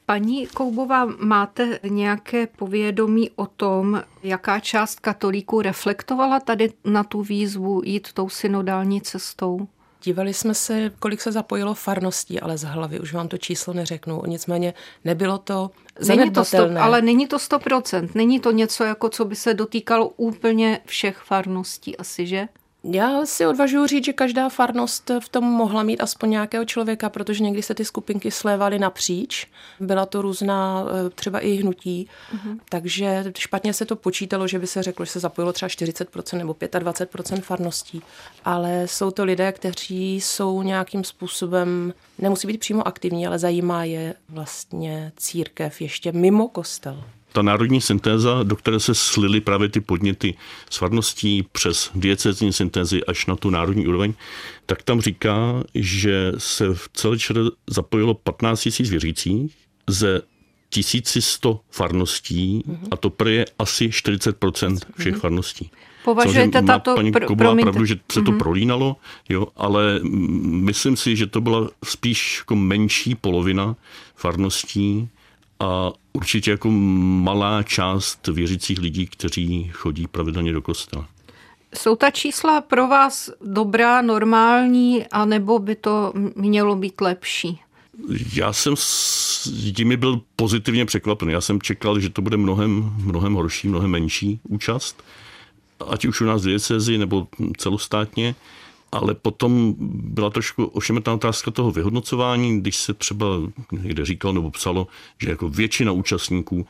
Paní 0.07 0.47
Koubová, 0.47 1.05
máte 1.05 1.79
nějaké 1.89 2.47
povědomí 2.47 3.31
o 3.37 3.47
tom, 3.47 4.03
jaká 4.23 4.61
část 4.61 5.01
katolíků 5.01 5.63
reflektovala 5.63 6.41
tady 6.41 6.73
na 6.85 7.05
tu 7.05 7.23
výzvu 7.23 7.83
jít 7.85 8.13
tou 8.13 8.29
synodální 8.29 9.01
cestou? 9.01 9.69
Dívali 10.03 10.35
jsme 10.35 10.55
se, 10.55 10.93
kolik 10.99 11.21
se 11.21 11.33
zapojilo 11.33 11.75
farností, 11.75 12.41
ale 12.41 12.59
z 12.59 12.63
hlavy 12.63 13.01
už 13.01 13.13
vám 13.13 13.29
to 13.29 13.39
číslo 13.39 13.75
neřeknu. 13.75 14.23
Nicméně 14.27 14.75
nebylo 15.05 15.39
to 15.39 15.71
Není 16.07 16.31
to 16.31 16.45
stop, 16.45 16.71
ale 16.81 17.03
není 17.03 17.27
to 17.27 17.37
100%. 17.37 18.09
Není 18.15 18.41
to 18.41 18.51
něco, 18.51 18.85
jako 18.85 19.09
co 19.09 19.25
by 19.25 19.37
se 19.37 19.55
dotýkalo 19.55 20.09
úplně 20.09 20.81
všech 20.87 21.17
farností 21.17 21.97
asi, 21.97 22.27
že? 22.27 22.49
Já 22.91 23.27
si 23.27 23.47
odvažuji 23.47 23.87
říct, 23.87 24.05
že 24.05 24.13
každá 24.13 24.49
farnost 24.49 25.11
v 25.21 25.29
tom 25.29 25.45
mohla 25.45 25.83
mít 25.83 26.01
aspoň 26.01 26.31
nějakého 26.31 26.65
člověka, 26.65 27.09
protože 27.09 27.45
někdy 27.45 27.63
se 27.63 27.75
ty 27.75 27.85
skupinky 27.85 28.31
slévaly 28.31 28.79
napříč. 28.79 29.47
Byla 29.81 30.07
to 30.07 30.23
různá 30.23 30.85
eh, 31.07 31.11
třeba 31.11 31.41
i 31.41 31.51
hnutí, 31.55 32.09
uh-huh. 32.35 32.59
takže 32.69 33.25
špatně 33.39 33.73
se 33.73 33.85
to 33.85 33.97
počítalo, 33.97 34.49
že 34.49 34.59
by 34.59 34.67
se 34.67 34.83
řeklo, 34.83 35.05
že 35.05 35.13
se 35.13 35.21
zapojilo 35.21 35.53
třeba 35.53 35.69
40% 35.69 36.39
nebo 36.39 36.53
25% 36.53 37.41
farností. 37.41 38.03
Ale 38.45 38.83
jsou 38.89 39.11
to 39.11 39.25
lidé, 39.25 39.53
kteří 39.53 40.21
jsou 40.21 40.63
nějakým 40.63 41.05
způsobem, 41.05 41.95
nemusí 42.19 42.47
být 42.47 42.61
přímo 42.61 42.89
aktivní, 42.89 43.27
ale 43.27 43.39
zajímá 43.39 43.85
je 43.85 44.15
vlastně 44.29 45.13
církev 45.17 45.81
ještě 45.81 46.13
mimo 46.13 46.49
kostel 46.49 47.05
ta 47.37 47.43
národní 47.43 47.81
syntéza, 47.81 48.43
do 48.43 48.57
které 48.57 48.81
se 48.81 48.95
slily 48.95 49.41
právě 49.41 49.69
ty 49.69 49.81
podněty 49.81 50.35
svarností 50.71 51.45
přes 51.53 51.91
diecezní 51.95 52.53
syntézy 52.53 53.05
až 53.05 53.27
na 53.27 53.37
tu 53.37 53.51
národní 53.51 53.87
úroveň, 53.87 54.15
tak 54.67 54.83
tam 54.83 55.01
říká, 55.01 55.63
že 55.75 56.33
se 56.39 56.75
v 56.75 56.89
celé 56.93 57.19
čere 57.19 57.41
zapojilo 57.67 58.15
15 58.15 58.69
000 58.81 58.91
věřících 58.91 59.57
ze 59.87 60.23
1100 60.71 61.61
farností 61.71 62.63
mm-hmm. 62.67 62.89
a 62.91 62.97
to 62.97 63.29
je 63.29 63.45
asi 63.59 63.89
40% 63.89 64.79
všech 64.99 65.15
mm-hmm. 65.15 65.21
farností. 65.21 65.71
Považujete 66.05 66.63
tato... 66.63 66.95
Paní 66.95 67.13
pr- 67.13 67.27
Kobová 67.27 67.55
pravdu, 67.55 67.85
že 67.85 67.97
se 68.13 68.23
to 68.23 68.33
mm-hmm. 68.33 68.39
prolínalo, 68.39 68.97
jo, 69.29 69.47
ale 69.57 70.01
myslím 70.41 70.97
si, 70.97 71.17
že 71.17 71.27
to 71.27 71.41
byla 71.41 71.69
spíš 71.85 72.39
jako 72.39 72.57
menší 72.57 73.15
polovina 73.15 73.77
farností, 74.15 75.09
a 75.61 75.93
určitě 76.13 76.51
jako 76.51 76.71
malá 76.71 77.63
část 77.63 78.27
věřících 78.27 78.79
lidí, 78.79 79.07
kteří 79.07 79.71
chodí 79.73 80.07
pravidelně 80.07 80.53
do 80.53 80.63
kostela. 80.63 81.09
Jsou 81.75 81.97
ta 81.97 82.11
čísla 82.11 82.61
pro 82.61 82.89
vás 82.89 83.31
dobrá, 83.41 84.03
normální, 84.03 85.07
anebo 85.07 85.59
by 85.59 85.75
to 85.75 86.13
mělo 86.37 86.77
být 86.77 87.01
lepší? 87.01 87.61
Já 88.35 88.53
jsem 88.53 88.75
s 88.77 89.51
tím 89.77 89.97
byl 89.97 90.21
pozitivně 90.37 90.85
překvapen. 90.85 91.31
Já 91.31 91.41
jsem 91.41 91.61
čekal, 91.61 92.01
že 92.01 92.11
to 92.11 92.23
bude 92.23 92.37
mnohem, 92.37 92.95
mnohem 92.97 93.35
horší, 93.35 93.69
mnohem 93.69 93.91
menší 93.91 94.41
účast, 94.49 95.03
ať 95.89 96.05
už 96.05 96.21
u 96.21 96.25
nás 96.25 96.43
v 96.43 96.47
diecezi 96.47 96.99
nebo 96.99 97.29
celostátně 97.57 98.35
ale 98.97 99.15
potom 99.15 99.75
byla 99.91 100.31
trošku 100.31 100.65
ošemetná 100.65 101.15
otázka 101.15 101.51
toho 101.51 101.71
vyhodnocování, 101.71 102.61
když 102.61 102.77
se 102.77 102.95
třeba 102.95 103.27
někde 103.73 104.05
říkal 104.05 104.33
nebo 104.33 104.51
psalo, 104.51 104.87
že 105.21 105.31
jako 105.31 105.49
většina 105.49 105.93
účastníků, 105.93 106.67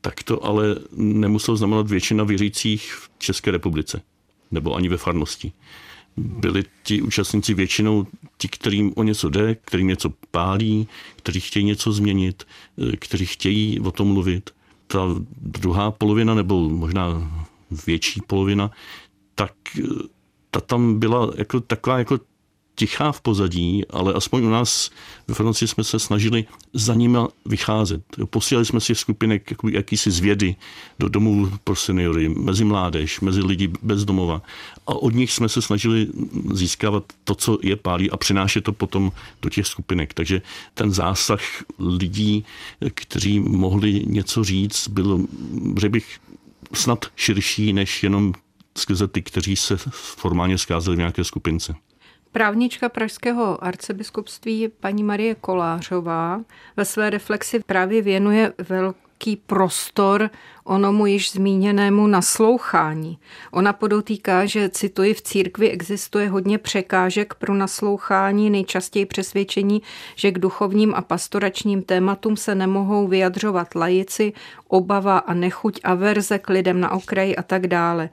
tak 0.00 0.22
to 0.22 0.44
ale 0.44 0.76
nemuselo 0.96 1.56
znamenat 1.56 1.90
většina 1.90 2.24
věřících 2.24 2.92
v 2.94 3.10
České 3.18 3.50
republice 3.50 4.02
nebo 4.50 4.74
ani 4.74 4.88
ve 4.88 4.96
farnosti. 4.96 5.52
Byli 6.16 6.64
ti 6.82 7.02
účastníci 7.02 7.54
většinou 7.54 8.06
ti, 8.38 8.48
kterým 8.48 8.92
o 8.96 9.02
něco 9.02 9.28
jde, 9.28 9.54
kterým 9.54 9.86
něco 9.86 10.12
pálí, 10.30 10.88
kteří 11.16 11.40
chtějí 11.40 11.64
něco 11.64 11.92
změnit, 11.92 12.46
kteří 12.98 13.26
chtějí 13.26 13.80
o 13.80 13.90
tom 13.90 14.08
mluvit. 14.08 14.50
Ta 14.86 15.00
druhá 15.36 15.90
polovina, 15.90 16.34
nebo 16.34 16.68
možná 16.70 17.32
větší 17.86 18.20
polovina, 18.26 18.70
tak 19.34 19.52
ta 20.54 20.60
tam 20.60 20.98
byla 20.98 21.32
jako 21.36 21.60
taková 21.60 21.98
jako 21.98 22.18
tichá 22.74 23.12
v 23.12 23.20
pozadí, 23.20 23.84
ale 23.90 24.14
aspoň 24.14 24.44
u 24.44 24.50
nás 24.50 24.90
ve 25.28 25.34
Francii 25.34 25.68
jsme 25.68 25.84
se 25.84 25.98
snažili 25.98 26.44
za 26.72 26.94
nima 26.94 27.28
vycházet. 27.46 28.02
Posílali 28.30 28.66
jsme 28.66 28.80
si 28.80 28.94
skupiny 28.94 29.40
jako 29.50 29.68
jakýsi 29.68 30.10
zvědy 30.10 30.56
do 30.98 31.08
domů 31.08 31.52
pro 31.64 31.76
seniory, 31.76 32.28
mezi 32.28 32.64
mládež, 32.64 33.20
mezi 33.20 33.40
lidi 33.42 33.70
bez 33.82 34.04
domova. 34.04 34.42
A 34.86 34.94
od 34.94 35.14
nich 35.14 35.32
jsme 35.32 35.48
se 35.48 35.62
snažili 35.62 36.06
získávat 36.52 37.04
to, 37.24 37.34
co 37.34 37.58
je 37.62 37.76
pálí 37.76 38.10
a 38.10 38.16
přinášet 38.16 38.64
to 38.64 38.72
potom 38.72 39.12
do 39.42 39.48
těch 39.48 39.66
skupinek. 39.66 40.14
Takže 40.14 40.42
ten 40.74 40.92
zásah 40.92 41.40
lidí, 41.78 42.44
kteří 42.94 43.40
mohli 43.40 44.04
něco 44.06 44.44
říct, 44.44 44.88
byl, 44.88 45.26
řekl 45.76 45.92
bych, 45.92 46.18
snad 46.74 47.06
širší 47.16 47.72
než 47.72 48.02
jenom 48.02 48.32
skrze 48.78 49.08
ty, 49.08 49.22
kteří 49.22 49.56
se 49.56 49.76
formálně 49.90 50.58
skázeli 50.58 50.96
v 50.96 50.98
nějaké 50.98 51.24
skupince. 51.24 51.74
Právnička 52.32 52.88
Pražského 52.88 53.64
arcibiskupství 53.64 54.68
paní 54.80 55.02
Marie 55.02 55.34
Kolářová 55.34 56.40
ve 56.76 56.84
své 56.84 57.10
reflexi 57.10 57.60
právě 57.66 58.02
věnuje 58.02 58.52
velký 58.68 59.36
prostor 59.36 60.30
onomu 60.64 61.06
již 61.06 61.32
zmíněnému 61.32 62.06
naslouchání. 62.06 63.18
Ona 63.50 63.72
podotýká, 63.72 64.46
že, 64.46 64.68
cituji, 64.68 65.14
v 65.14 65.22
církvi 65.22 65.70
existuje 65.70 66.28
hodně 66.28 66.58
překážek 66.58 67.34
pro 67.34 67.54
naslouchání, 67.54 68.50
nejčastěji 68.50 69.06
přesvědčení, 69.06 69.82
že 70.16 70.30
k 70.30 70.38
duchovním 70.38 70.94
a 70.94 71.02
pastoračním 71.02 71.82
tématům 71.82 72.36
se 72.36 72.54
nemohou 72.54 73.08
vyjadřovat 73.08 73.74
lajici, 73.74 74.32
obava 74.68 75.18
a 75.18 75.34
nechuť 75.34 75.80
averze 75.84 76.38
k 76.38 76.48
lidem 76.48 76.80
na 76.80 76.90
okraji 76.90 77.36
a 77.36 77.42
tak 77.42 77.66
dále. 77.66 78.10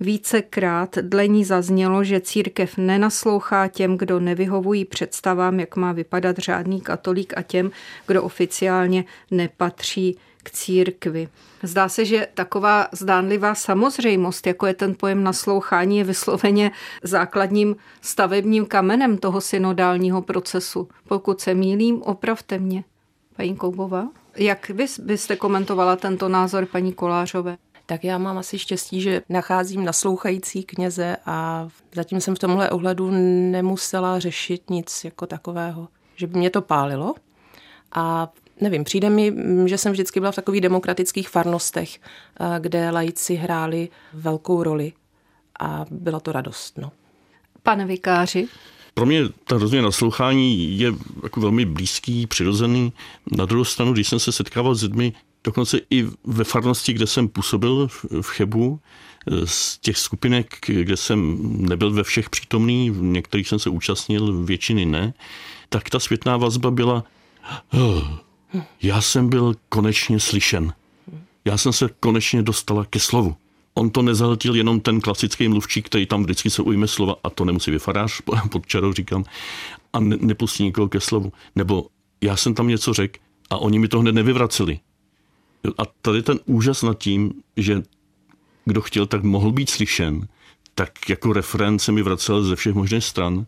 Vícekrát 0.00 0.98
dle 0.98 1.28
ní 1.28 1.44
zaznělo, 1.44 2.04
že 2.04 2.20
církev 2.20 2.76
nenaslouchá 2.76 3.68
těm, 3.68 3.98
kdo 3.98 4.20
nevyhovují 4.20 4.84
představám, 4.84 5.60
jak 5.60 5.76
má 5.76 5.92
vypadat 5.92 6.38
řádný 6.38 6.80
katolík 6.80 7.32
a 7.36 7.42
těm, 7.42 7.70
kdo 8.06 8.22
oficiálně 8.22 9.04
nepatří 9.30 10.16
k 10.42 10.50
církvi. 10.50 11.28
Zdá 11.62 11.88
se, 11.88 12.04
že 12.04 12.28
taková 12.34 12.88
zdánlivá 12.92 13.54
samozřejmost, 13.54 14.46
jako 14.46 14.66
je 14.66 14.74
ten 14.74 14.94
pojem 14.94 15.22
naslouchání, 15.22 15.98
je 15.98 16.04
vysloveně 16.04 16.70
základním 17.02 17.76
stavebním 18.00 18.66
kamenem 18.66 19.18
toho 19.18 19.40
synodálního 19.40 20.22
procesu. 20.22 20.88
Pokud 21.08 21.40
se 21.40 21.54
mýlím, 21.54 22.02
opravte 22.02 22.58
mě. 22.58 22.84
Paní 23.36 23.56
Koubová? 23.56 24.08
Jak 24.36 24.68
vy 24.68 24.86
byste 25.02 25.36
komentovala 25.36 25.96
tento 25.96 26.28
názor 26.28 26.66
paní 26.66 26.92
Kolářové? 26.92 27.56
tak 27.86 28.04
já 28.04 28.18
mám 28.18 28.38
asi 28.38 28.58
štěstí, 28.58 29.00
že 29.00 29.22
nacházím 29.28 29.84
naslouchající 29.84 30.62
kněze 30.62 31.16
a 31.26 31.68
zatím 31.94 32.20
jsem 32.20 32.34
v 32.34 32.38
tomhle 32.38 32.70
ohledu 32.70 33.10
nemusela 33.50 34.18
řešit 34.18 34.70
nic 34.70 35.04
jako 35.04 35.26
takového, 35.26 35.88
že 36.16 36.26
by 36.26 36.38
mě 36.38 36.50
to 36.50 36.62
pálilo. 36.62 37.14
A 37.92 38.32
nevím, 38.62 38.84
přijde 38.84 39.10
mi, 39.10 39.34
že 39.66 39.78
jsem 39.78 39.92
vždycky 39.92 40.20
byla 40.20 40.32
v 40.32 40.36
takových 40.36 40.60
demokratických 40.60 41.28
farnostech, 41.28 42.00
kde 42.58 42.90
lajci 42.90 43.34
hráli 43.34 43.88
velkou 44.12 44.62
roli 44.62 44.92
a 45.60 45.84
byla 45.90 46.20
to 46.20 46.32
radost. 46.32 46.78
No. 46.78 46.92
Pane 47.62 47.86
vikáři? 47.86 48.48
Pro 48.94 49.06
mě 49.06 49.22
ta 49.44 49.58
rozměr 49.58 49.84
naslouchání 49.84 50.78
je 50.78 50.92
jako 51.22 51.40
velmi 51.40 51.64
blízký, 51.64 52.26
přirozený. 52.26 52.92
Na 53.36 53.46
druhou 53.46 53.64
stranu, 53.64 53.92
když 53.92 54.08
jsem 54.08 54.20
se 54.20 54.32
setkával 54.32 54.74
s 54.74 54.82
lidmi, 54.82 55.12
dokonce 55.44 55.80
i 55.90 56.06
ve 56.24 56.44
farnosti, 56.44 56.92
kde 56.92 57.06
jsem 57.06 57.28
působil 57.28 57.88
v 58.20 58.26
Chebu, 58.26 58.80
z 59.44 59.78
těch 59.78 59.98
skupinek, 59.98 60.56
kde 60.66 60.96
jsem 60.96 61.38
nebyl 61.68 61.90
ve 61.90 62.02
všech 62.02 62.30
přítomný, 62.30 62.90
v 62.90 63.02
některých 63.02 63.48
jsem 63.48 63.58
se 63.58 63.70
účastnil, 63.70 64.44
většiny 64.44 64.86
ne, 64.86 65.14
tak 65.68 65.90
ta 65.90 66.00
světná 66.00 66.36
vazba 66.36 66.70
byla, 66.70 67.04
oh, 67.72 68.02
já 68.82 69.00
jsem 69.00 69.28
byl 69.28 69.54
konečně 69.68 70.20
slyšen. 70.20 70.72
Já 71.44 71.58
jsem 71.58 71.72
se 71.72 71.90
konečně 72.00 72.42
dostala 72.42 72.84
ke 72.84 73.00
slovu. 73.00 73.36
On 73.74 73.90
to 73.90 74.02
nezahltil 74.02 74.54
jenom 74.54 74.80
ten 74.80 75.00
klasický 75.00 75.48
mluvčí, 75.48 75.82
který 75.82 76.06
tam 76.06 76.22
vždycky 76.22 76.50
se 76.50 76.62
ujme 76.62 76.88
slova, 76.88 77.16
a 77.24 77.30
to 77.30 77.44
nemusí 77.44 77.70
vyfarář, 77.70 78.20
pod 78.50 78.66
čarou 78.66 78.92
říkám, 78.92 79.24
a 79.92 80.00
ne, 80.00 80.16
nepustí 80.20 80.64
nikoho 80.64 80.88
ke 80.88 81.00
slovu. 81.00 81.32
Nebo 81.54 81.86
já 82.20 82.36
jsem 82.36 82.54
tam 82.54 82.68
něco 82.68 82.92
řekl 82.92 83.20
a 83.50 83.58
oni 83.58 83.78
mi 83.78 83.88
to 83.88 84.00
hned 84.00 84.14
nevyvraceli. 84.14 84.80
A 85.78 85.82
tady 86.02 86.22
ten 86.22 86.40
úžas 86.46 86.82
nad 86.82 86.98
tím, 86.98 87.32
že 87.56 87.82
kdo 88.64 88.80
chtěl, 88.80 89.06
tak 89.06 89.22
mohl 89.22 89.52
být 89.52 89.70
slyšen, 89.70 90.28
tak 90.74 91.08
jako 91.08 91.32
reference 91.32 91.92
mi 91.92 92.02
vracel 92.02 92.42
ze 92.42 92.56
všech 92.56 92.74
možných 92.74 93.04
stran. 93.04 93.46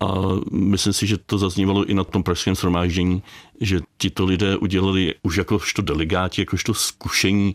A 0.00 0.06
myslím 0.50 0.92
si, 0.92 1.06
že 1.06 1.18
to 1.18 1.38
zaznívalo 1.38 1.84
i 1.84 1.94
na 1.94 2.04
tom 2.04 2.22
pražském 2.22 2.54
shromáždění, 2.54 3.22
že 3.60 3.80
tito 3.98 4.24
lidé 4.24 4.56
udělali 4.56 5.14
už 5.22 5.36
jakožto 5.36 5.82
delegáti, 5.82 6.42
jakožto 6.42 6.74
zkušení 6.74 7.54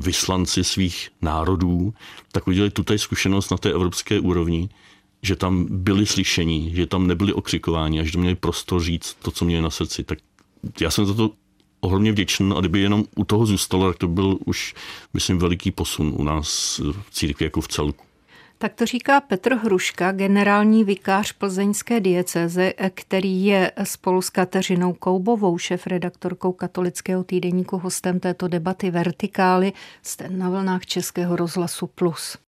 vyslanci 0.00 0.64
svých 0.64 1.10
národů, 1.22 1.94
tak 2.32 2.48
udělali 2.48 2.70
tuto 2.70 2.98
zkušenost 2.98 3.50
na 3.50 3.56
té 3.56 3.70
evropské 3.70 4.20
úrovni 4.20 4.68
že 5.22 5.36
tam 5.36 5.66
byli 5.70 6.06
slyšení, 6.06 6.74
že 6.74 6.86
tam 6.86 7.06
nebyli 7.06 7.32
okřikováni 7.32 8.00
a 8.00 8.04
že 8.04 8.12
to 8.12 8.18
měli 8.18 8.34
prostor 8.34 8.82
říct 8.82 9.16
to, 9.22 9.30
co 9.30 9.44
měli 9.44 9.62
na 9.62 9.70
srdci. 9.70 10.04
Tak 10.04 10.18
já 10.80 10.90
jsem 10.90 11.06
za 11.06 11.14
to 11.14 11.30
ohromně 11.80 12.12
vděčný 12.12 12.52
a 12.56 12.60
kdyby 12.60 12.80
jenom 12.80 13.04
u 13.16 13.24
toho 13.24 13.46
zůstalo, 13.46 13.88
tak 13.88 13.98
to 13.98 14.08
byl 14.08 14.38
už, 14.44 14.74
myslím, 15.14 15.38
veliký 15.38 15.70
posun 15.70 16.14
u 16.16 16.24
nás 16.24 16.78
v 16.78 17.10
církvi 17.10 17.46
jako 17.46 17.60
v 17.60 17.68
celku. 17.68 18.07
Tak 18.60 18.74
to 18.74 18.86
říká 18.86 19.20
Petr 19.20 19.54
Hruška, 19.54 20.12
generální 20.12 20.84
vikář 20.84 21.32
plzeňské 21.32 22.00
dieceze, 22.00 22.72
který 22.94 23.44
je 23.44 23.72
spolu 23.84 24.22
s 24.22 24.30
Kateřinou 24.30 24.92
Koubovou, 24.92 25.58
šef-redaktorkou 25.58 26.52
katolického 26.52 27.24
týdeníku, 27.24 27.78
hostem 27.78 28.20
této 28.20 28.48
debaty 28.48 28.90
Vertikály, 28.90 29.72
jste 30.02 30.28
na 30.28 30.50
vlnách 30.50 30.86
Českého 30.86 31.36
rozhlasu 31.36 31.86
Plus. 31.86 32.38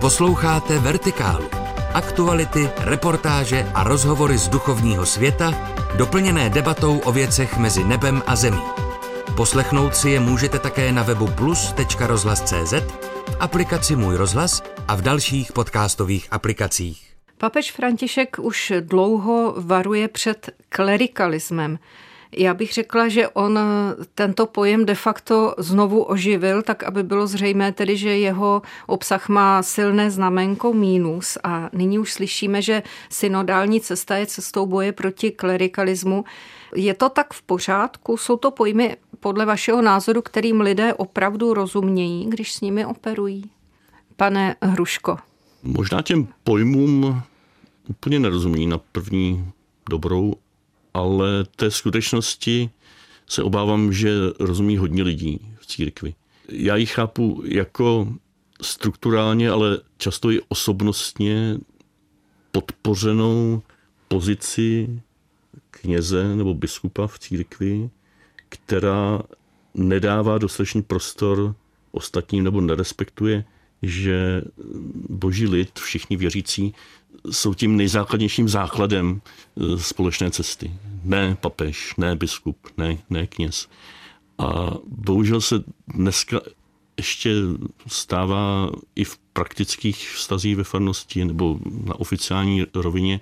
Posloucháte 0.00 0.78
Vertikálu. 0.78 1.48
Aktuality, 1.94 2.70
reportáže 2.78 3.70
a 3.74 3.84
rozhovory 3.84 4.38
z 4.38 4.48
duchovního 4.48 5.06
světa, 5.06 5.74
doplněné 5.96 6.50
debatou 6.50 6.98
o 6.98 7.12
věcech 7.12 7.58
mezi 7.58 7.84
nebem 7.84 8.22
a 8.26 8.36
zemí. 8.36 8.62
Poslechnout 9.36 9.96
si 9.96 10.10
je 10.10 10.20
můžete 10.20 10.58
také 10.58 10.92
na 10.92 11.02
webu 11.02 11.26
plus.rozhlas.cz, 11.26 12.72
v 13.30 13.36
aplikaci 13.40 13.96
Můj 13.96 14.16
rozhlas 14.16 14.62
a 14.88 14.94
v 14.94 15.02
dalších 15.02 15.52
podcastových 15.52 16.28
aplikacích. 16.30 17.14
Papež 17.38 17.72
František 17.72 18.38
už 18.38 18.72
dlouho 18.80 19.54
varuje 19.56 20.08
před 20.08 20.50
klerikalismem. 20.68 21.78
Já 22.36 22.54
bych 22.54 22.72
řekla, 22.72 23.08
že 23.08 23.28
on 23.28 23.58
tento 24.14 24.46
pojem 24.46 24.84
de 24.84 24.94
facto 24.94 25.54
znovu 25.58 26.02
oživil, 26.02 26.62
tak 26.62 26.82
aby 26.82 27.02
bylo 27.02 27.26
zřejmé 27.26 27.72
tedy, 27.72 27.96
že 27.96 28.18
jeho 28.18 28.62
obsah 28.86 29.28
má 29.28 29.62
silné 29.62 30.10
znamenko 30.10 30.72
mínus 30.72 31.38
a 31.44 31.70
nyní 31.72 31.98
už 31.98 32.12
slyšíme, 32.12 32.62
že 32.62 32.82
synodální 33.10 33.80
cesta 33.80 34.16
je 34.16 34.26
cestou 34.26 34.66
boje 34.66 34.92
proti 34.92 35.30
klerikalismu. 35.30 36.24
Je 36.74 36.94
to 36.94 37.08
tak 37.08 37.34
v 37.34 37.42
pořádku? 37.42 38.16
Jsou 38.16 38.36
to 38.36 38.50
pojmy 38.50 38.96
podle 39.20 39.46
vašeho 39.46 39.82
názoru, 39.82 40.22
kterým 40.22 40.60
lidé 40.60 40.94
opravdu 40.94 41.54
rozumějí, 41.54 42.26
když 42.26 42.52
s 42.52 42.60
nimi 42.60 42.86
operují? 42.86 43.53
Pane 44.16 44.56
Hruško. 44.62 45.16
Možná 45.62 46.02
těm 46.02 46.28
pojmům 46.44 47.22
úplně 47.88 48.18
nerozumí 48.18 48.66
na 48.66 48.78
první 48.78 49.52
dobrou, 49.90 50.34
ale 50.94 51.44
té 51.56 51.70
skutečnosti 51.70 52.70
se 53.26 53.42
obávám, 53.42 53.92
že 53.92 54.14
rozumí 54.38 54.76
hodně 54.76 55.02
lidí 55.02 55.56
v 55.58 55.66
církvi. 55.66 56.14
Já 56.48 56.76
ji 56.76 56.86
chápu 56.86 57.42
jako 57.46 58.08
strukturálně, 58.62 59.50
ale 59.50 59.80
často 59.98 60.30
i 60.30 60.40
osobnostně 60.48 61.58
podpořenou 62.52 63.62
pozici 64.08 65.00
kněze 65.70 66.36
nebo 66.36 66.54
biskupa 66.54 67.06
v 67.06 67.18
církvi, 67.18 67.90
která 68.48 69.22
nedává 69.74 70.38
dostatečný 70.38 70.82
prostor 70.82 71.54
ostatním 71.92 72.44
nebo 72.44 72.60
nerespektuje, 72.60 73.44
že 73.88 74.42
boží 75.08 75.46
lid, 75.46 75.78
všichni 75.78 76.16
věřící, 76.16 76.74
jsou 77.30 77.54
tím 77.54 77.76
nejzákladnějším 77.76 78.48
základem 78.48 79.20
e, 79.20 79.78
společné 79.78 80.30
cesty. 80.30 80.72
Ne 81.04 81.36
papež, 81.40 81.94
ne 81.96 82.16
biskup, 82.16 82.58
ne, 82.76 82.98
ne 83.10 83.26
kněz. 83.26 83.68
A 84.38 84.70
bohužel 84.86 85.40
se 85.40 85.64
dneska 85.88 86.40
ještě 86.96 87.34
stává 87.86 88.70
i 88.96 89.04
v 89.04 89.18
praktických 89.32 90.10
vztazích 90.10 90.56
ve 90.56 90.64
farnosti 90.64 91.24
nebo 91.24 91.58
na 91.84 91.94
oficiální 92.00 92.66
rovině, 92.74 93.20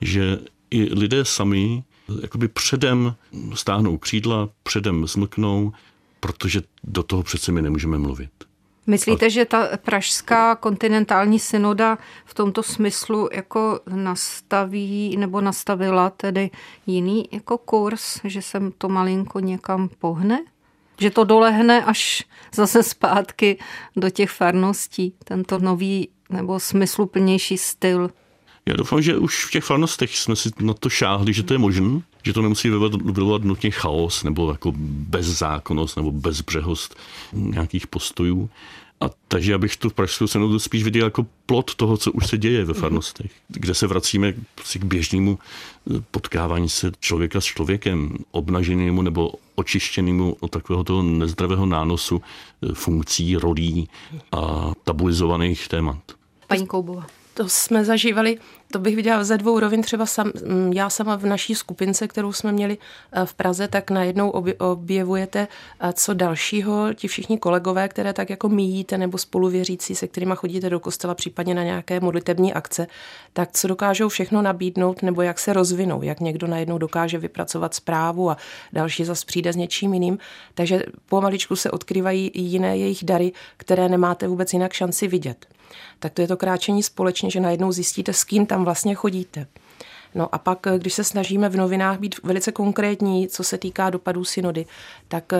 že 0.00 0.38
i 0.70 0.94
lidé 0.94 1.24
sami 1.24 1.84
jakoby 2.22 2.48
předem 2.48 3.14
stáhnou 3.54 3.98
křídla, 3.98 4.48
předem 4.62 5.06
zmlknou, 5.06 5.72
protože 6.20 6.62
do 6.84 7.02
toho 7.02 7.22
přece 7.22 7.52
my 7.52 7.62
nemůžeme 7.62 7.98
mluvit. 7.98 8.30
Myslíte, 8.86 9.30
že 9.30 9.44
ta 9.44 9.68
pražská 9.76 10.54
kontinentální 10.56 11.38
synoda 11.38 11.98
v 12.24 12.34
tomto 12.34 12.62
smyslu 12.62 13.28
jako 13.32 13.80
nastaví 13.94 15.16
nebo 15.16 15.40
nastavila 15.40 16.10
tedy 16.10 16.50
jiný 16.86 17.28
jako 17.32 17.58
kurz, 17.58 18.20
že 18.24 18.42
se 18.42 18.60
to 18.78 18.88
malinko 18.88 19.40
někam 19.40 19.88
pohne? 19.98 20.44
Že 21.00 21.10
to 21.10 21.24
dolehne 21.24 21.84
až 21.84 22.24
zase 22.54 22.82
zpátky 22.82 23.58
do 23.96 24.10
těch 24.10 24.30
farností, 24.30 25.14
tento 25.24 25.58
nový 25.58 26.08
nebo 26.30 26.60
smysluplnější 26.60 27.58
styl? 27.58 28.10
Já 28.66 28.76
doufám, 28.76 29.02
že 29.02 29.16
už 29.16 29.44
v 29.44 29.50
těch 29.50 29.64
farnostech 29.64 30.18
jsme 30.18 30.36
si 30.36 30.50
na 30.60 30.74
to 30.74 30.88
šáhli, 30.88 31.32
že 31.32 31.42
to 31.42 31.54
je 31.54 31.58
možné, 31.58 32.00
že 32.22 32.32
to 32.32 32.42
nemusí 32.42 32.70
vyvolat 33.04 33.44
nutně 33.44 33.70
chaos 33.70 34.24
nebo 34.24 34.50
jako 34.50 34.72
bezzákonnost 34.76 35.96
nebo 35.96 36.12
bezbřehost 36.12 36.96
nějakých 37.32 37.86
postojů. 37.86 38.50
A 39.00 39.10
takže 39.28 39.52
já 39.52 39.58
bych 39.58 39.76
tu 39.76 39.90
pražskou 39.90 40.26
synodu 40.26 40.58
spíš 40.58 40.84
viděl 40.84 41.04
jako 41.04 41.26
plot 41.46 41.74
toho, 41.74 41.96
co 41.96 42.12
už 42.12 42.26
se 42.26 42.38
děje 42.38 42.64
ve 42.64 42.74
farnostech, 42.74 43.32
kde 43.48 43.74
se 43.74 43.86
vracíme 43.86 44.32
k 44.74 44.84
běžnému 44.84 45.38
potkávání 46.10 46.68
se 46.68 46.92
člověka 47.00 47.40
s 47.40 47.44
člověkem, 47.44 48.16
obnaženému 48.30 49.02
nebo 49.02 49.32
očištěnému 49.54 50.36
od 50.40 50.50
takového 50.50 50.84
toho 50.84 51.02
nezdravého 51.02 51.66
nánosu 51.66 52.22
funkcí, 52.72 53.36
rolí 53.36 53.88
a 54.32 54.72
tabuizovaných 54.84 55.68
témat. 55.68 55.98
Paní 56.46 56.66
Koubova. 56.66 57.06
To 57.34 57.48
jsme 57.48 57.84
zažívali, 57.84 58.38
to 58.72 58.78
bych 58.78 58.96
viděla 58.96 59.24
ze 59.24 59.38
dvou 59.38 59.60
rovin, 59.60 59.82
třeba 59.82 60.06
sam, 60.06 60.32
mm, 60.46 60.72
já 60.72 60.90
sama 60.90 61.16
v 61.16 61.26
naší 61.26 61.54
skupince, 61.54 62.08
kterou 62.08 62.32
jsme 62.32 62.52
měli 62.52 62.78
eh, 63.12 63.26
v 63.26 63.34
Praze, 63.34 63.68
tak 63.68 63.90
najednou 63.90 64.30
objevujete 64.58 65.48
eh, 65.80 65.92
co 65.92 66.14
dalšího, 66.14 66.94
ti 66.94 67.08
všichni 67.08 67.38
kolegové, 67.38 67.88
které 67.88 68.12
tak 68.12 68.30
jako 68.30 68.48
míjíte 68.48 68.98
nebo 68.98 69.18
spoluvěřící, 69.18 69.94
se 69.94 70.08
kterými 70.08 70.32
chodíte 70.36 70.70
do 70.70 70.80
kostela, 70.80 71.14
případně 71.14 71.54
na 71.54 71.62
nějaké 71.62 72.00
modlitební 72.00 72.54
akce, 72.54 72.86
tak 73.32 73.52
co 73.52 73.68
dokážou 73.68 74.08
všechno 74.08 74.42
nabídnout 74.42 75.02
nebo 75.02 75.22
jak 75.22 75.38
se 75.38 75.52
rozvinou, 75.52 76.02
jak 76.02 76.20
někdo 76.20 76.46
najednou 76.46 76.78
dokáže 76.78 77.18
vypracovat 77.18 77.74
zprávu 77.74 78.30
a 78.30 78.36
další 78.72 79.04
zase 79.04 79.26
přijde 79.26 79.52
s 79.52 79.56
něčím 79.56 79.94
jiným. 79.94 80.18
Takže 80.54 80.82
pomaličku 81.08 81.56
se 81.56 81.70
odkryvají 81.70 82.28
i 82.28 82.40
jiné 82.40 82.76
jejich 82.76 83.04
dary, 83.04 83.32
které 83.56 83.88
nemáte 83.88 84.28
vůbec 84.28 84.52
jinak 84.52 84.72
šanci 84.72 85.08
vidět 85.08 85.46
tak 86.02 86.12
to 86.12 86.22
je 86.22 86.28
to 86.28 86.36
kráčení 86.36 86.82
společně, 86.82 87.30
že 87.30 87.40
najednou 87.40 87.72
zjistíte, 87.72 88.12
s 88.12 88.24
kým 88.24 88.46
tam 88.46 88.64
vlastně 88.64 88.94
chodíte. 88.94 89.46
No 90.14 90.34
a 90.34 90.38
pak, 90.38 90.66
když 90.78 90.94
se 90.94 91.04
snažíme 91.04 91.48
v 91.48 91.56
novinách 91.56 91.98
být 91.98 92.22
velice 92.22 92.52
konkrétní, 92.52 93.28
co 93.28 93.44
se 93.44 93.58
týká 93.58 93.90
dopadů 93.90 94.24
synody, 94.24 94.66
tak 95.08 95.32
eh, 95.32 95.38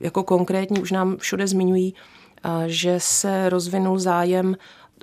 jako 0.00 0.22
konkrétní 0.22 0.80
už 0.80 0.92
nám 0.92 1.16
všude 1.16 1.46
zmiňují, 1.46 1.94
eh, 2.44 2.48
že 2.66 2.94
se 2.98 3.48
rozvinul 3.48 3.98
zájem 3.98 4.56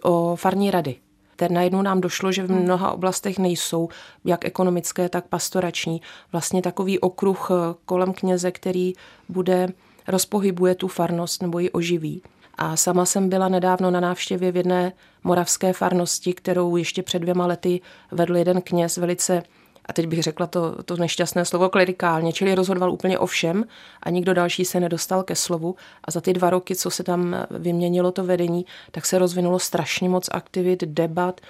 o 0.04 0.36
farní 0.36 0.72
rady. 0.72 0.96
Ten 1.36 1.54
najednou 1.54 1.82
nám 1.82 2.02
došlo, 2.02 2.32
že 2.32 2.44
v 2.44 2.52
mnoha 2.52 2.92
oblastech 2.92 3.40
nejsou, 3.40 3.90
jak 4.26 4.46
ekonomické, 4.46 5.10
tak 5.10 5.28
pastorační. 5.28 6.02
Vlastně 6.32 6.62
takový 6.62 7.00
okruh 7.00 7.52
eh, 7.52 7.76
kolem 7.86 8.14
kněze, 8.14 8.52
který 8.52 8.94
bude 9.30 9.68
rozpohybuje 10.08 10.76
tu 10.76 10.88
farnost 10.88 11.42
nebo 11.42 11.60
ji 11.60 11.70
oživí. 11.70 12.22
A 12.62 12.76
sama 12.76 13.06
jsem 13.06 13.30
byla 13.30 13.48
nedávno 13.48 13.92
na 13.92 14.00
návštěvě 14.00 14.52
v 14.52 14.56
jedné 14.56 14.94
moravské 15.24 15.74
farnosti, 15.74 16.34
kterou 16.34 16.76
ještě 16.76 17.04
před 17.04 17.20
dvěma 17.20 17.46
lety 17.46 17.82
vedl 18.12 18.38
jeden 18.38 18.62
kněz 18.62 18.98
velice 18.98 19.44
a 19.86 19.94
teď 19.94 20.08
bych 20.08 20.24
řekla 20.24 20.48
to, 20.48 20.84
to 20.84 20.98
nešťastné 20.98 21.46
slovo 21.46 21.70
klerikálně, 21.70 22.34
čili 22.34 22.56
rozhodoval 22.56 22.92
úplně 22.92 23.20
o 23.20 23.26
všem 23.26 23.64
a 24.04 24.10
nikdo 24.10 24.34
další 24.34 24.66
se 24.66 24.80
nedostal 24.80 25.24
ke 25.24 25.36
slovu. 25.36 25.76
A 26.04 26.12
za 26.12 26.22
ty 26.22 26.34
dva 26.34 26.50
roky, 26.50 26.76
co 26.76 26.90
se 26.90 27.04
tam 27.04 27.36
vyměnilo 27.52 28.12
to 28.12 28.24
vedení, 28.24 28.66
tak 28.92 29.06
se 29.06 29.20
rozvinulo 29.20 29.60
strašně 29.60 30.10
moc 30.10 30.30
aktivit, 30.32 30.84
debat, 30.84 31.42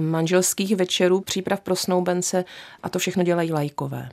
manželských 0.00 0.76
večerů, 0.76 1.20
příprav 1.20 1.60
pro 1.60 1.76
snoubence 1.76 2.44
a 2.82 2.88
to 2.88 2.98
všechno 2.98 3.22
dělají 3.22 3.52
lajkové. 3.52 4.08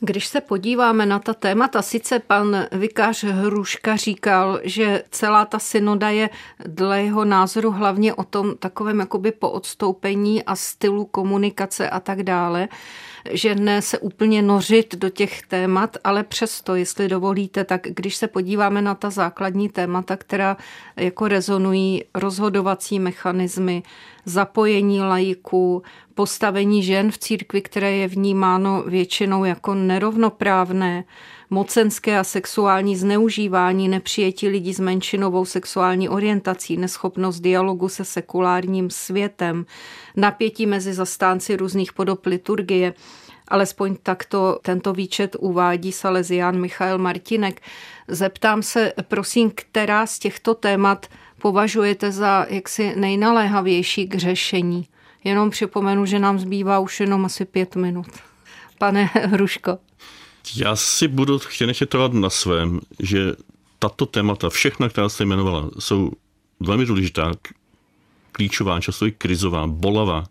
Když 0.00 0.26
se 0.26 0.40
podíváme 0.40 1.06
na 1.06 1.18
ta 1.18 1.34
témata, 1.34 1.82
sice 1.82 2.18
pan 2.18 2.66
vikář 2.72 3.24
Hruška 3.24 3.96
říkal, 3.96 4.60
že 4.62 5.02
celá 5.10 5.44
ta 5.44 5.58
synoda 5.58 6.10
je 6.10 6.30
dle 6.66 7.02
jeho 7.02 7.24
názoru 7.24 7.70
hlavně 7.70 8.14
o 8.14 8.24
tom 8.24 8.56
takovém 8.56 9.00
jakoby 9.00 9.32
poodstoupení 9.32 10.42
a 10.44 10.56
stylu 10.56 11.04
komunikace 11.04 11.90
a 11.90 12.00
tak 12.00 12.22
dále, 12.22 12.68
že 13.30 13.54
ne 13.54 13.82
se 13.82 13.98
úplně 13.98 14.42
nořit 14.42 14.96
do 14.96 15.08
těch 15.08 15.42
témat, 15.42 15.96
ale 16.04 16.22
přesto, 16.22 16.74
jestli 16.74 17.08
dovolíte, 17.08 17.64
tak 17.64 17.80
když 17.82 18.16
se 18.16 18.28
podíváme 18.28 18.82
na 18.82 18.94
ta 18.94 19.10
základní 19.10 19.68
témata, 19.68 20.16
která 20.16 20.56
jako 20.96 21.28
rezonují 21.28 22.04
rozhodovací 22.14 22.98
mechanismy, 22.98 23.82
zapojení 24.24 25.00
lajků, 25.00 25.82
postavení 26.14 26.82
žen 26.82 27.10
v 27.10 27.18
církvi, 27.18 27.62
které 27.62 27.92
je 27.92 28.08
vnímáno 28.08 28.82
většinou 28.82 29.44
jako 29.44 29.74
nerovnoprávné, 29.74 31.04
mocenské 31.52 32.18
a 32.18 32.24
sexuální 32.24 32.96
zneužívání, 32.96 33.88
nepřijetí 33.88 34.48
lidí 34.48 34.74
s 34.74 34.80
menšinovou 34.80 35.44
sexuální 35.44 36.08
orientací, 36.08 36.76
neschopnost 36.76 37.40
dialogu 37.40 37.88
se 37.88 38.04
sekulárním 38.04 38.90
světem, 38.90 39.66
napětí 40.16 40.66
mezi 40.66 40.94
zastánci 40.94 41.56
různých 41.56 41.92
podob 41.92 42.26
liturgie, 42.26 42.94
Alespoň 43.48 43.96
takto 44.02 44.58
tento 44.62 44.92
výčet 44.92 45.36
uvádí 45.40 45.92
Salesián 45.92 46.60
Michael 46.60 46.98
Martinek. 46.98 47.60
Zeptám 48.08 48.62
se, 48.62 48.92
prosím, 49.08 49.52
která 49.54 50.06
z 50.06 50.18
těchto 50.18 50.54
témat 50.54 51.06
považujete 51.38 52.12
za 52.12 52.46
jaksi 52.48 52.92
nejnaléhavější 52.96 54.08
k 54.08 54.14
řešení? 54.14 54.88
Jenom 55.24 55.50
připomenu, 55.50 56.06
že 56.06 56.18
nám 56.18 56.38
zbývá 56.38 56.78
už 56.78 57.00
jenom 57.00 57.24
asi 57.24 57.44
pět 57.44 57.76
minut. 57.76 58.06
Pane 58.78 59.04
Hruško. 59.04 59.78
Já 60.56 60.76
si 60.76 61.08
budu 61.08 61.38
chtěl 61.38 61.68
ještě 61.68 61.86
trvat 61.86 62.12
na 62.12 62.30
svém, 62.30 62.80
že 62.98 63.32
tato 63.78 64.06
témata, 64.06 64.50
všechna, 64.50 64.88
která 64.88 65.08
jste 65.08 65.24
jmenovala, 65.24 65.70
jsou 65.78 66.12
velmi 66.60 66.86
důležitá, 66.86 67.32
klíčová, 68.32 68.80
často 68.80 69.06
i 69.06 69.12
krizová, 69.12 69.66
bolavá, 69.66 70.24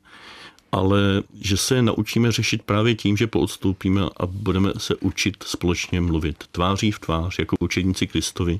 ale 0.72 1.24
že 1.42 1.58
se 1.58 1.76
je 1.76 1.82
naučíme 1.82 2.32
řešit 2.32 2.62
právě 2.64 2.96
tím, 2.96 3.18
že 3.18 3.28
poodstoupíme 3.28 4.02
a 4.18 4.26
budeme 4.26 4.74
se 4.78 4.96
učit 4.96 5.44
společně 5.44 6.02
mluvit 6.02 6.44
tváří 6.52 6.92
v 6.92 7.00
tvář, 7.00 7.40
jako 7.40 7.56
učedníci 7.60 8.08
Kristovi. 8.08 8.60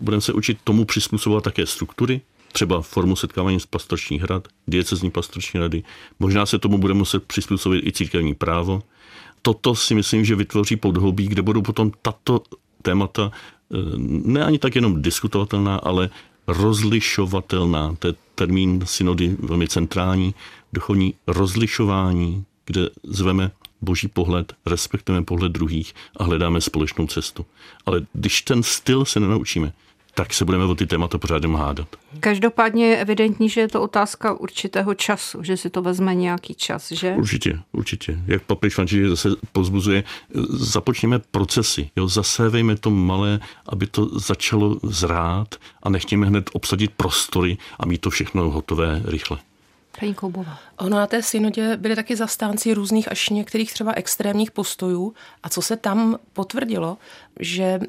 Budeme 0.00 0.20
se 0.20 0.32
učit 0.32 0.58
tomu 0.64 0.84
přizpůsobovat 0.84 1.44
také 1.44 1.66
struktury, 1.66 2.20
třeba 2.52 2.82
formu 2.82 3.16
setkávání 3.16 3.60
z 3.60 3.66
pastočních 3.66 4.22
hrad, 4.22 4.48
diecezní 4.66 5.10
pastoční 5.10 5.60
rady. 5.60 5.82
Možná 6.18 6.46
se 6.46 6.58
tomu 6.58 6.78
bude 6.78 6.94
muset 6.94 7.24
přizpůsobit 7.24 7.86
i 7.86 7.92
církevní 7.92 8.34
právo. 8.34 8.82
Toto 9.42 9.74
si 9.74 9.94
myslím, 9.94 10.24
že 10.24 10.34
vytvoří 10.36 10.76
podhoubí, 10.76 11.28
kde 11.28 11.42
budou 11.42 11.62
potom 11.62 11.92
tato 12.02 12.42
témata 12.82 13.30
eh, 13.32 13.76
ne 14.24 14.44
ani 14.44 14.58
tak 14.58 14.74
jenom 14.74 15.02
diskutovatelná, 15.02 15.76
ale 15.76 16.10
rozlišovatelná. 16.46 17.94
To 17.98 18.06
je 18.06 18.14
termín 18.34 18.82
synody 18.84 19.36
velmi 19.38 19.68
centrální, 19.68 20.34
duchovní 20.72 21.14
rozlišování, 21.26 22.44
kde 22.66 22.88
zveme 23.02 23.50
boží 23.80 24.08
pohled, 24.08 24.52
respektujeme 24.66 25.24
pohled 25.24 25.52
druhých 25.52 25.94
a 26.16 26.24
hledáme 26.24 26.60
společnou 26.60 27.06
cestu. 27.06 27.46
Ale 27.86 28.06
když 28.12 28.42
ten 28.42 28.62
styl 28.62 29.04
se 29.04 29.20
nenaučíme, 29.20 29.72
tak 30.14 30.34
se 30.34 30.44
budeme 30.44 30.64
o 30.64 30.74
ty 30.74 30.86
témata 30.86 31.18
pořád 31.18 31.44
hádat. 31.44 31.88
Každopádně 32.20 32.86
je 32.86 32.96
evidentní, 32.96 33.48
že 33.48 33.60
je 33.60 33.68
to 33.68 33.82
otázka 33.82 34.32
určitého 34.32 34.94
času, 34.94 35.42
že 35.42 35.56
si 35.56 35.70
to 35.70 35.82
vezme 35.82 36.14
nějaký 36.14 36.54
čas, 36.54 36.92
že? 36.92 37.14
Určitě, 37.18 37.58
určitě. 37.72 38.18
Jak 38.26 38.42
papež 38.42 38.74
František 38.74 39.08
zase 39.08 39.28
pozbuzuje, 39.52 40.04
započněme 40.50 41.18
procesy, 41.18 41.90
jo, 41.96 42.08
zasévejme 42.08 42.76
to 42.76 42.90
malé, 42.90 43.40
aby 43.66 43.86
to 43.86 44.18
začalo 44.18 44.78
zrát 44.82 45.54
a 45.82 45.88
nechtějme 45.90 46.26
hned 46.26 46.50
obsadit 46.52 46.90
prostory 46.96 47.58
a 47.78 47.86
mít 47.86 48.00
to 48.00 48.10
všechno 48.10 48.50
hotové 48.50 49.02
rychle. 49.04 49.38
Paní 50.00 50.14
Koubová. 50.14 50.58
Ono 50.78 50.96
na 50.96 51.06
té 51.06 51.22
synodě 51.22 51.76
byli 51.76 51.96
taky 51.96 52.16
zastánci 52.16 52.74
různých 52.74 53.10
až 53.12 53.28
některých 53.28 53.72
třeba 53.72 53.92
extrémních 53.92 54.50
postojů 54.50 55.14
a 55.42 55.48
co 55.48 55.62
se 55.62 55.76
tam 55.76 56.18
potvrdilo, 56.32 56.98
že 57.40 57.80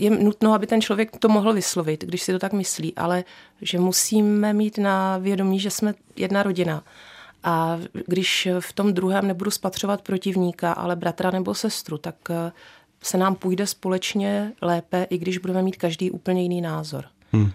je 0.00 0.10
nutno, 0.10 0.54
aby 0.54 0.66
ten 0.66 0.80
člověk 0.80 1.16
to 1.16 1.28
mohl 1.28 1.52
vyslovit, 1.52 2.04
když 2.04 2.22
si 2.22 2.32
to 2.32 2.38
tak 2.38 2.52
myslí, 2.52 2.94
ale 2.96 3.24
že 3.62 3.78
musíme 3.78 4.52
mít 4.52 4.78
na 4.78 5.18
vědomí, 5.18 5.60
že 5.60 5.70
jsme 5.70 5.94
jedna 6.16 6.42
rodina. 6.42 6.82
A 7.44 7.78
když 8.06 8.48
v 8.60 8.72
tom 8.72 8.92
druhém 8.92 9.26
nebudu 9.26 9.50
spatřovat 9.50 10.02
protivníka, 10.02 10.72
ale 10.72 10.96
bratra 10.96 11.30
nebo 11.30 11.54
sestru, 11.54 11.98
tak 11.98 12.14
eh, 12.30 12.52
se 13.02 13.18
nám 13.18 13.34
půjde 13.34 13.66
společně 13.66 14.52
lépe, 14.62 15.06
i 15.10 15.18
když 15.18 15.38
budeme 15.38 15.62
mít 15.62 15.76
každý 15.76 16.10
úplně 16.10 16.42
jiný 16.42 16.60
názor. 16.60 17.04
Hmm. 17.32 17.52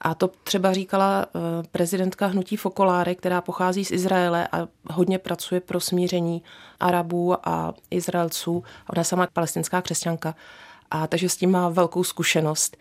A 0.00 0.14
to 0.14 0.30
třeba 0.44 0.72
říkala 0.72 1.26
eh, 1.26 1.38
prezidentka 1.72 2.26
hnutí 2.26 2.56
Fokoláre, 2.56 3.14
která 3.14 3.40
pochází 3.40 3.84
z 3.84 3.90
Izraele 3.90 4.48
a 4.52 4.68
hodně 4.90 5.18
pracuje 5.18 5.60
pro 5.60 5.80
smíření 5.80 6.42
Arabů 6.80 7.48
a 7.48 7.74
Izraelců. 7.90 8.64
Ona 8.92 9.00
je 9.00 9.04
sama 9.04 9.28
palestinská 9.32 9.82
křesťanka. 9.82 10.34
A 10.90 11.06
takže 11.06 11.28
s 11.28 11.36
tím 11.36 11.50
má 11.50 11.68
velkou 11.68 12.04
zkušenost. 12.04 12.76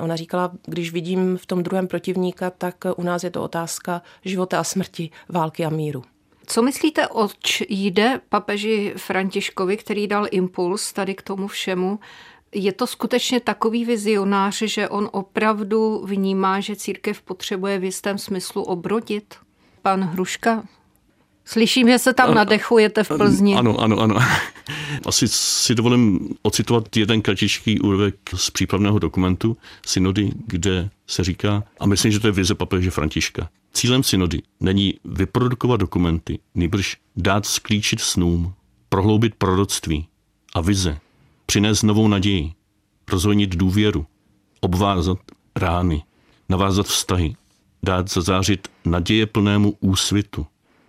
Ona 0.00 0.16
říkala, 0.16 0.52
když 0.66 0.92
vidím 0.92 1.36
v 1.36 1.46
tom 1.46 1.62
druhém 1.62 1.88
protivníka, 1.88 2.50
tak 2.50 2.76
u 2.96 3.02
nás 3.02 3.24
je 3.24 3.30
to 3.30 3.42
otázka 3.42 4.02
života 4.24 4.60
a 4.60 4.64
smrti, 4.64 5.10
války 5.28 5.64
a 5.64 5.70
míru. 5.70 6.02
Co 6.46 6.62
myslíte, 6.62 7.08
oč 7.08 7.62
jde 7.68 8.20
papeži 8.28 8.94
Františkovi, 8.96 9.76
který 9.76 10.06
dal 10.06 10.26
impuls 10.30 10.92
tady 10.92 11.14
k 11.14 11.22
tomu 11.22 11.46
všemu? 11.46 11.98
Je 12.54 12.72
to 12.72 12.86
skutečně 12.86 13.40
takový 13.40 13.84
vizionář, 13.84 14.62
že 14.62 14.88
on 14.88 15.08
opravdu 15.12 16.02
vnímá, 16.04 16.60
že 16.60 16.76
církev 16.76 17.22
potřebuje 17.22 17.78
v 17.78 17.84
jistém 17.84 18.18
smyslu 18.18 18.62
obrodit? 18.62 19.34
Pan 19.82 20.04
Hruška 20.04 20.64
Slyším, 21.48 21.88
že 21.88 21.98
se 21.98 22.14
tam 22.14 22.34
nadechujete 22.34 23.04
v 23.04 23.08
Plzni. 23.08 23.54
Ano, 23.54 23.80
ano, 23.80 23.98
ano. 23.98 24.16
Asi 25.06 25.28
si 25.28 25.74
dovolím 25.74 26.28
ocitovat 26.42 26.96
jeden 26.96 27.22
kratičký 27.22 27.80
úryvek 27.80 28.14
z 28.34 28.50
přípravného 28.50 28.98
dokumentu 28.98 29.56
synody, 29.86 30.30
kde 30.46 30.90
se 31.06 31.24
říká, 31.24 31.64
a 31.80 31.86
myslím, 31.86 32.12
že 32.12 32.20
to 32.20 32.26
je 32.26 32.32
vize 32.32 32.54
papeže 32.54 32.90
Františka. 32.90 33.48
Cílem 33.72 34.02
synody 34.02 34.42
není 34.60 34.94
vyprodukovat 35.04 35.80
dokumenty, 35.80 36.38
nýbrž 36.54 36.96
dát 37.16 37.46
sklíčit 37.46 38.00
snům, 38.00 38.54
prohloubit 38.88 39.34
proroctví 39.34 40.06
a 40.54 40.60
vize, 40.60 40.98
přinést 41.46 41.82
novou 41.82 42.08
naději, 42.08 42.52
rozvojnit 43.10 43.56
důvěru, 43.56 44.06
obvázat 44.60 45.18
rány, 45.56 46.02
navázat 46.48 46.86
vztahy, 46.86 47.36
dát 47.82 48.10
zazářit 48.10 48.68
naděje 48.84 49.26
plnému 49.26 49.74
úsvitu, 49.80 50.46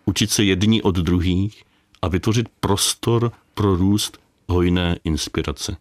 učit 0.08 0.32
se 0.32 0.43
jedni 0.43 0.82
od 0.82 0.96
druhých 0.96 1.63
a 2.02 2.08
vytvořit 2.08 2.48
prostor 2.60 3.32
pro 3.54 3.76
růst 3.76 4.17
hojné 4.48 4.98
inspirace. 5.04 5.78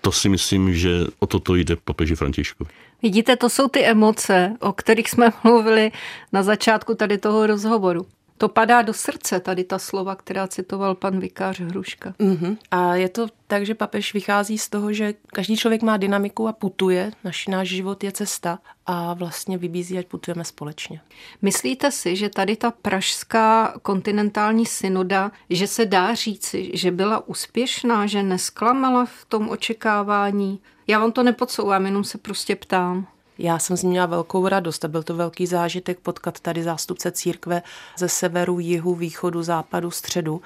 To 0.00 0.12
si 0.12 0.28
myslím, 0.28 0.74
že 0.74 1.06
o 1.18 1.26
toto 1.26 1.54
jde 1.54 1.76
papeži 1.76 2.14
Františkovi. 2.14 2.70
Vidíte, 3.02 3.36
to 3.36 3.50
jsou 3.50 3.68
ty 3.68 3.84
emoce, 3.84 4.56
o 4.60 4.72
kterých 4.72 5.10
jsme 5.10 5.30
mluvili 5.44 5.92
na 6.32 6.42
začátku 6.42 6.94
tady 6.94 7.18
toho 7.18 7.46
rozhovoru. 7.46 8.06
To 8.38 8.48
padá 8.48 8.82
do 8.82 8.92
srdce, 8.92 9.40
tady 9.40 9.64
ta 9.64 9.78
slova, 9.78 10.16
která 10.16 10.48
citoval 10.48 10.94
pan 10.94 11.20
vikář 11.20 11.60
Hruška. 11.60 12.14
Mm-hmm. 12.18 12.56
A 12.70 12.94
je 12.94 13.08
to 13.08 13.26
tak, 13.46 13.66
že 13.66 13.74
papež 13.74 14.14
vychází 14.14 14.58
z 14.58 14.68
toho, 14.68 14.92
že 14.92 15.14
každý 15.26 15.56
člověk 15.56 15.82
má 15.82 15.96
dynamiku 15.96 16.48
a 16.48 16.52
putuje, 16.52 17.10
naš, 17.24 17.46
náš 17.46 17.68
život 17.68 18.04
je 18.04 18.12
cesta 18.12 18.58
a 18.86 19.14
vlastně 19.14 19.58
vybízí, 19.58 19.98
ať 19.98 20.06
putujeme 20.06 20.44
společně. 20.44 21.00
Myslíte 21.42 21.90
si, 21.90 22.16
že 22.16 22.28
tady 22.28 22.56
ta 22.56 22.70
pražská 22.70 23.74
kontinentální 23.82 24.66
synoda, 24.66 25.32
že 25.50 25.66
se 25.66 25.86
dá 25.86 26.14
říci, 26.14 26.70
že 26.74 26.90
byla 26.90 27.28
úspěšná, 27.28 28.06
že 28.06 28.22
nesklamala 28.22 29.04
v 29.04 29.24
tom 29.28 29.48
očekávání? 29.48 30.60
Já 30.86 30.98
vám 30.98 31.12
to 31.12 31.22
nepodsouvám, 31.22 31.86
jenom 31.86 32.04
se 32.04 32.18
prostě 32.18 32.56
ptám. 32.56 33.06
Já 33.38 33.58
jsem 33.58 33.76
z 33.76 33.82
ní 33.82 33.90
měla 33.90 34.06
velkou 34.06 34.48
radost 34.48 34.84
a 34.84 34.88
byl 34.88 35.02
to 35.02 35.14
velký 35.14 35.46
zážitek 35.46 35.98
potkat 35.98 36.40
tady 36.40 36.62
zástupce 36.62 37.10
církve 37.10 37.62
ze 37.98 38.08
severu, 38.08 38.58
jihu, 38.60 38.94
východu, 38.94 39.42
západu, 39.42 39.90
středu 39.90 40.42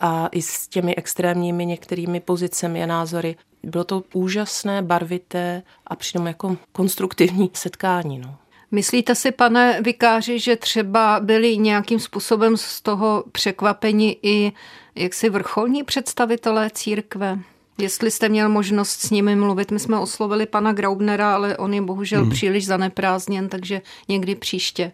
a 0.00 0.28
i 0.32 0.42
s 0.42 0.68
těmi 0.68 0.96
extrémními 0.96 1.66
některými 1.66 2.20
pozicemi 2.20 2.82
a 2.82 2.86
názory. 2.86 3.36
Bylo 3.62 3.84
to 3.84 4.02
úžasné, 4.12 4.82
barvité 4.82 5.62
a 5.86 5.96
přitom 5.96 6.26
jako 6.26 6.56
konstruktivní 6.72 7.50
setkání. 7.54 8.18
No. 8.18 8.36
Myslíte 8.70 9.14
si, 9.14 9.32
pane 9.32 9.82
vikáři, 9.82 10.38
že 10.38 10.56
třeba 10.56 11.20
byli 11.20 11.58
nějakým 11.58 12.00
způsobem 12.00 12.56
z 12.56 12.80
toho 12.80 13.24
překvapeni 13.32 14.16
i 14.22 14.52
jaksi 14.94 15.30
vrcholní 15.30 15.84
představitelé 15.84 16.70
církve? 16.70 17.38
Jestli 17.78 18.10
jste 18.10 18.28
měl 18.28 18.48
možnost 18.48 19.00
s 19.00 19.10
nimi 19.10 19.36
mluvit, 19.36 19.70
my 19.70 19.78
jsme 19.78 19.98
oslovili 19.98 20.46
pana 20.46 20.72
Graubnera, 20.72 21.34
ale 21.34 21.56
on 21.56 21.74
je 21.74 21.82
bohužel 21.82 22.20
hmm. 22.20 22.30
příliš 22.30 22.66
zaneprázdněn, 22.66 23.48
takže 23.48 23.82
někdy 24.08 24.34
příště. 24.34 24.92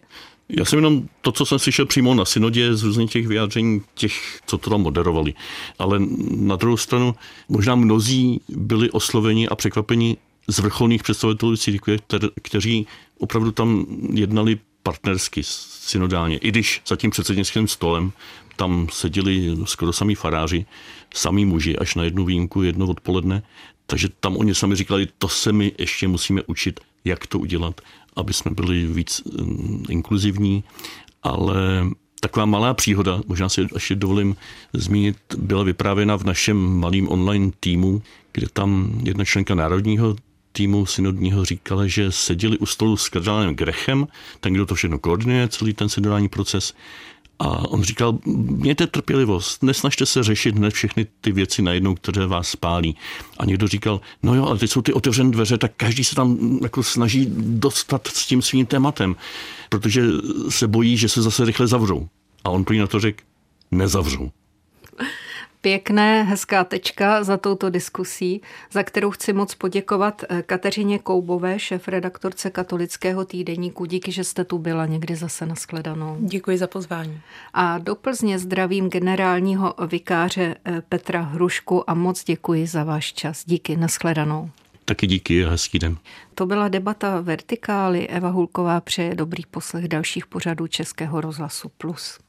Já 0.49 0.65
jsem 0.65 0.79
jenom 0.79 1.03
to, 1.21 1.31
co 1.31 1.45
jsem 1.45 1.59
slyšel 1.59 1.85
přímo 1.85 2.13
na 2.13 2.25
synodě 2.25 2.75
z 2.75 2.83
různých 2.83 3.11
těch 3.11 3.27
vyjádření 3.27 3.81
těch, 3.93 4.39
co 4.45 4.57
to 4.57 4.69
tam 4.69 4.81
moderovali. 4.81 5.33
Ale 5.79 5.99
na 6.29 6.55
druhou 6.55 6.77
stranu 6.77 7.15
možná 7.49 7.75
mnozí 7.75 8.41
byli 8.49 8.91
osloveni 8.91 9.47
a 9.47 9.55
překvapeni 9.55 10.17
z 10.47 10.59
vrcholných 10.59 11.03
představitelů 11.03 11.57
církve, 11.57 11.97
kteří 12.41 12.87
opravdu 13.19 13.51
tam 13.51 13.85
jednali 14.13 14.59
partnersky, 14.83 15.41
synodálně. 15.43 16.37
I 16.37 16.49
když 16.49 16.81
za 16.87 16.95
tím 16.95 17.11
předsednickým 17.11 17.67
stolem 17.67 18.11
tam 18.55 18.87
seděli 18.91 19.57
skoro 19.63 19.93
samý 19.93 20.15
faráři, 20.15 20.65
samý 21.13 21.45
muži, 21.45 21.77
až 21.77 21.95
na 21.95 22.03
jednu 22.03 22.25
výjimku, 22.25 22.63
jedno 22.63 22.87
odpoledne. 22.87 23.43
Takže 23.85 24.09
tam 24.19 24.37
oni 24.37 24.55
sami 24.55 24.75
říkali, 24.75 25.07
to 25.17 25.27
se 25.27 25.51
my 25.51 25.71
ještě 25.77 26.07
musíme 26.07 26.41
učit, 26.47 26.79
jak 27.05 27.27
to 27.27 27.39
udělat, 27.39 27.81
aby 28.15 28.33
jsme 28.33 28.51
byli 28.51 28.85
víc 28.85 29.21
mm, 29.25 29.85
inkluzivní. 29.89 30.63
Ale 31.23 31.85
Taková 32.21 32.45
malá 32.45 32.73
příhoda, 32.73 33.21
možná 33.27 33.49
si 33.49 33.67
ještě 33.73 33.95
dovolím 33.95 34.35
zmínit, 34.73 35.17
byla 35.37 35.63
vyprávěna 35.63 36.15
v 36.17 36.23
našem 36.23 36.57
malým 36.57 37.09
online 37.09 37.51
týmu, 37.59 38.01
kde 38.31 38.47
tam 38.53 39.01
jedna 39.03 39.25
členka 39.25 39.55
národního 39.55 40.15
týmu 40.51 40.85
synodního 40.85 41.45
říkala, 41.45 41.87
že 41.87 42.11
seděli 42.11 42.57
u 42.57 42.65
stolu 42.65 42.97
s 42.97 43.09
kardinálem 43.09 43.55
Grechem, 43.55 44.07
ten, 44.39 44.53
kdo 44.53 44.65
to 44.65 44.75
všechno 44.75 44.99
koordinuje, 44.99 45.47
celý 45.47 45.73
ten 45.73 45.89
synodální 45.89 46.29
proces, 46.29 46.73
a 47.39 47.69
on 47.69 47.83
říkal, 47.83 48.19
mějte 48.25 48.87
trpělivost, 48.87 49.63
nesnažte 49.63 50.05
se 50.05 50.23
řešit 50.23 50.57
hned 50.57 50.73
všechny 50.73 51.07
ty 51.21 51.31
věci 51.31 51.61
najednou, 51.61 51.95
které 51.95 52.25
vás 52.25 52.47
spálí. 52.47 52.95
A 53.37 53.45
někdo 53.45 53.67
říkal, 53.67 54.01
no 54.23 54.35
jo, 54.35 54.45
ale 54.45 54.57
teď 54.57 54.71
jsou 54.71 54.81
ty 54.81 54.93
otevřené 54.93 55.31
dveře, 55.31 55.57
tak 55.57 55.71
každý 55.77 56.03
se 56.03 56.15
tam 56.15 56.59
jako 56.61 56.83
snaží 56.83 57.27
dostat 57.37 58.07
s 58.07 58.25
tím 58.27 58.41
svým 58.41 58.65
tématem, 58.65 59.15
protože 59.69 60.03
se 60.49 60.67
bojí, 60.67 60.97
že 60.97 61.09
se 61.09 61.21
zase 61.21 61.45
rychle 61.45 61.67
zavřou. 61.67 62.07
A 62.43 62.49
on 62.49 62.63
prý 62.63 62.77
na 62.79 62.87
to 62.87 62.99
řekl, 62.99 63.23
nezavřou. 63.71 64.31
Pěkné, 65.61 66.23
hezká 66.23 66.63
tečka 66.63 67.23
za 67.23 67.37
touto 67.37 67.69
diskusí, 67.69 68.41
za 68.71 68.83
kterou 68.83 69.11
chci 69.11 69.33
moc 69.33 69.55
poděkovat 69.55 70.23
eh, 70.29 70.41
Kateřině 70.41 70.99
Koubové, 70.99 71.59
šéf-redaktorce 71.59 72.49
katolického 72.49 73.25
týdeníku. 73.25 73.85
Díky, 73.85 74.11
že 74.11 74.23
jste 74.23 74.43
tu 74.43 74.57
byla 74.57 74.85
někdy 74.85 75.15
zase 75.15 75.45
nashledanou. 75.45 76.17
Děkuji 76.19 76.57
za 76.57 76.67
pozvání. 76.67 77.21
A 77.53 77.77
do 77.77 77.95
Plzně 77.95 78.39
zdravím 78.39 78.89
generálního 78.89 79.75
vikáře 79.87 80.55
eh, 80.65 80.81
Petra 80.89 81.21
Hrušku 81.21 81.89
a 81.89 81.93
moc 81.93 82.23
děkuji 82.23 82.67
za 82.67 82.83
váš 82.83 83.13
čas. 83.13 83.43
Díky, 83.45 83.77
nashledanou. 83.77 84.49
Taky 84.85 85.07
díky 85.07 85.45
a 85.45 85.49
hezký 85.49 85.79
den. 85.79 85.97
To 86.35 86.45
byla 86.45 86.67
debata 86.67 87.21
Vertikály. 87.21 88.07
Eva 88.07 88.29
Hulková 88.29 88.81
přeje 88.81 89.15
dobrý 89.15 89.43
poslech 89.51 89.87
dalších 89.87 90.27
pořadů 90.27 90.67
Českého 90.67 91.21
rozhlasu 91.21 91.71
Plus. 91.77 92.19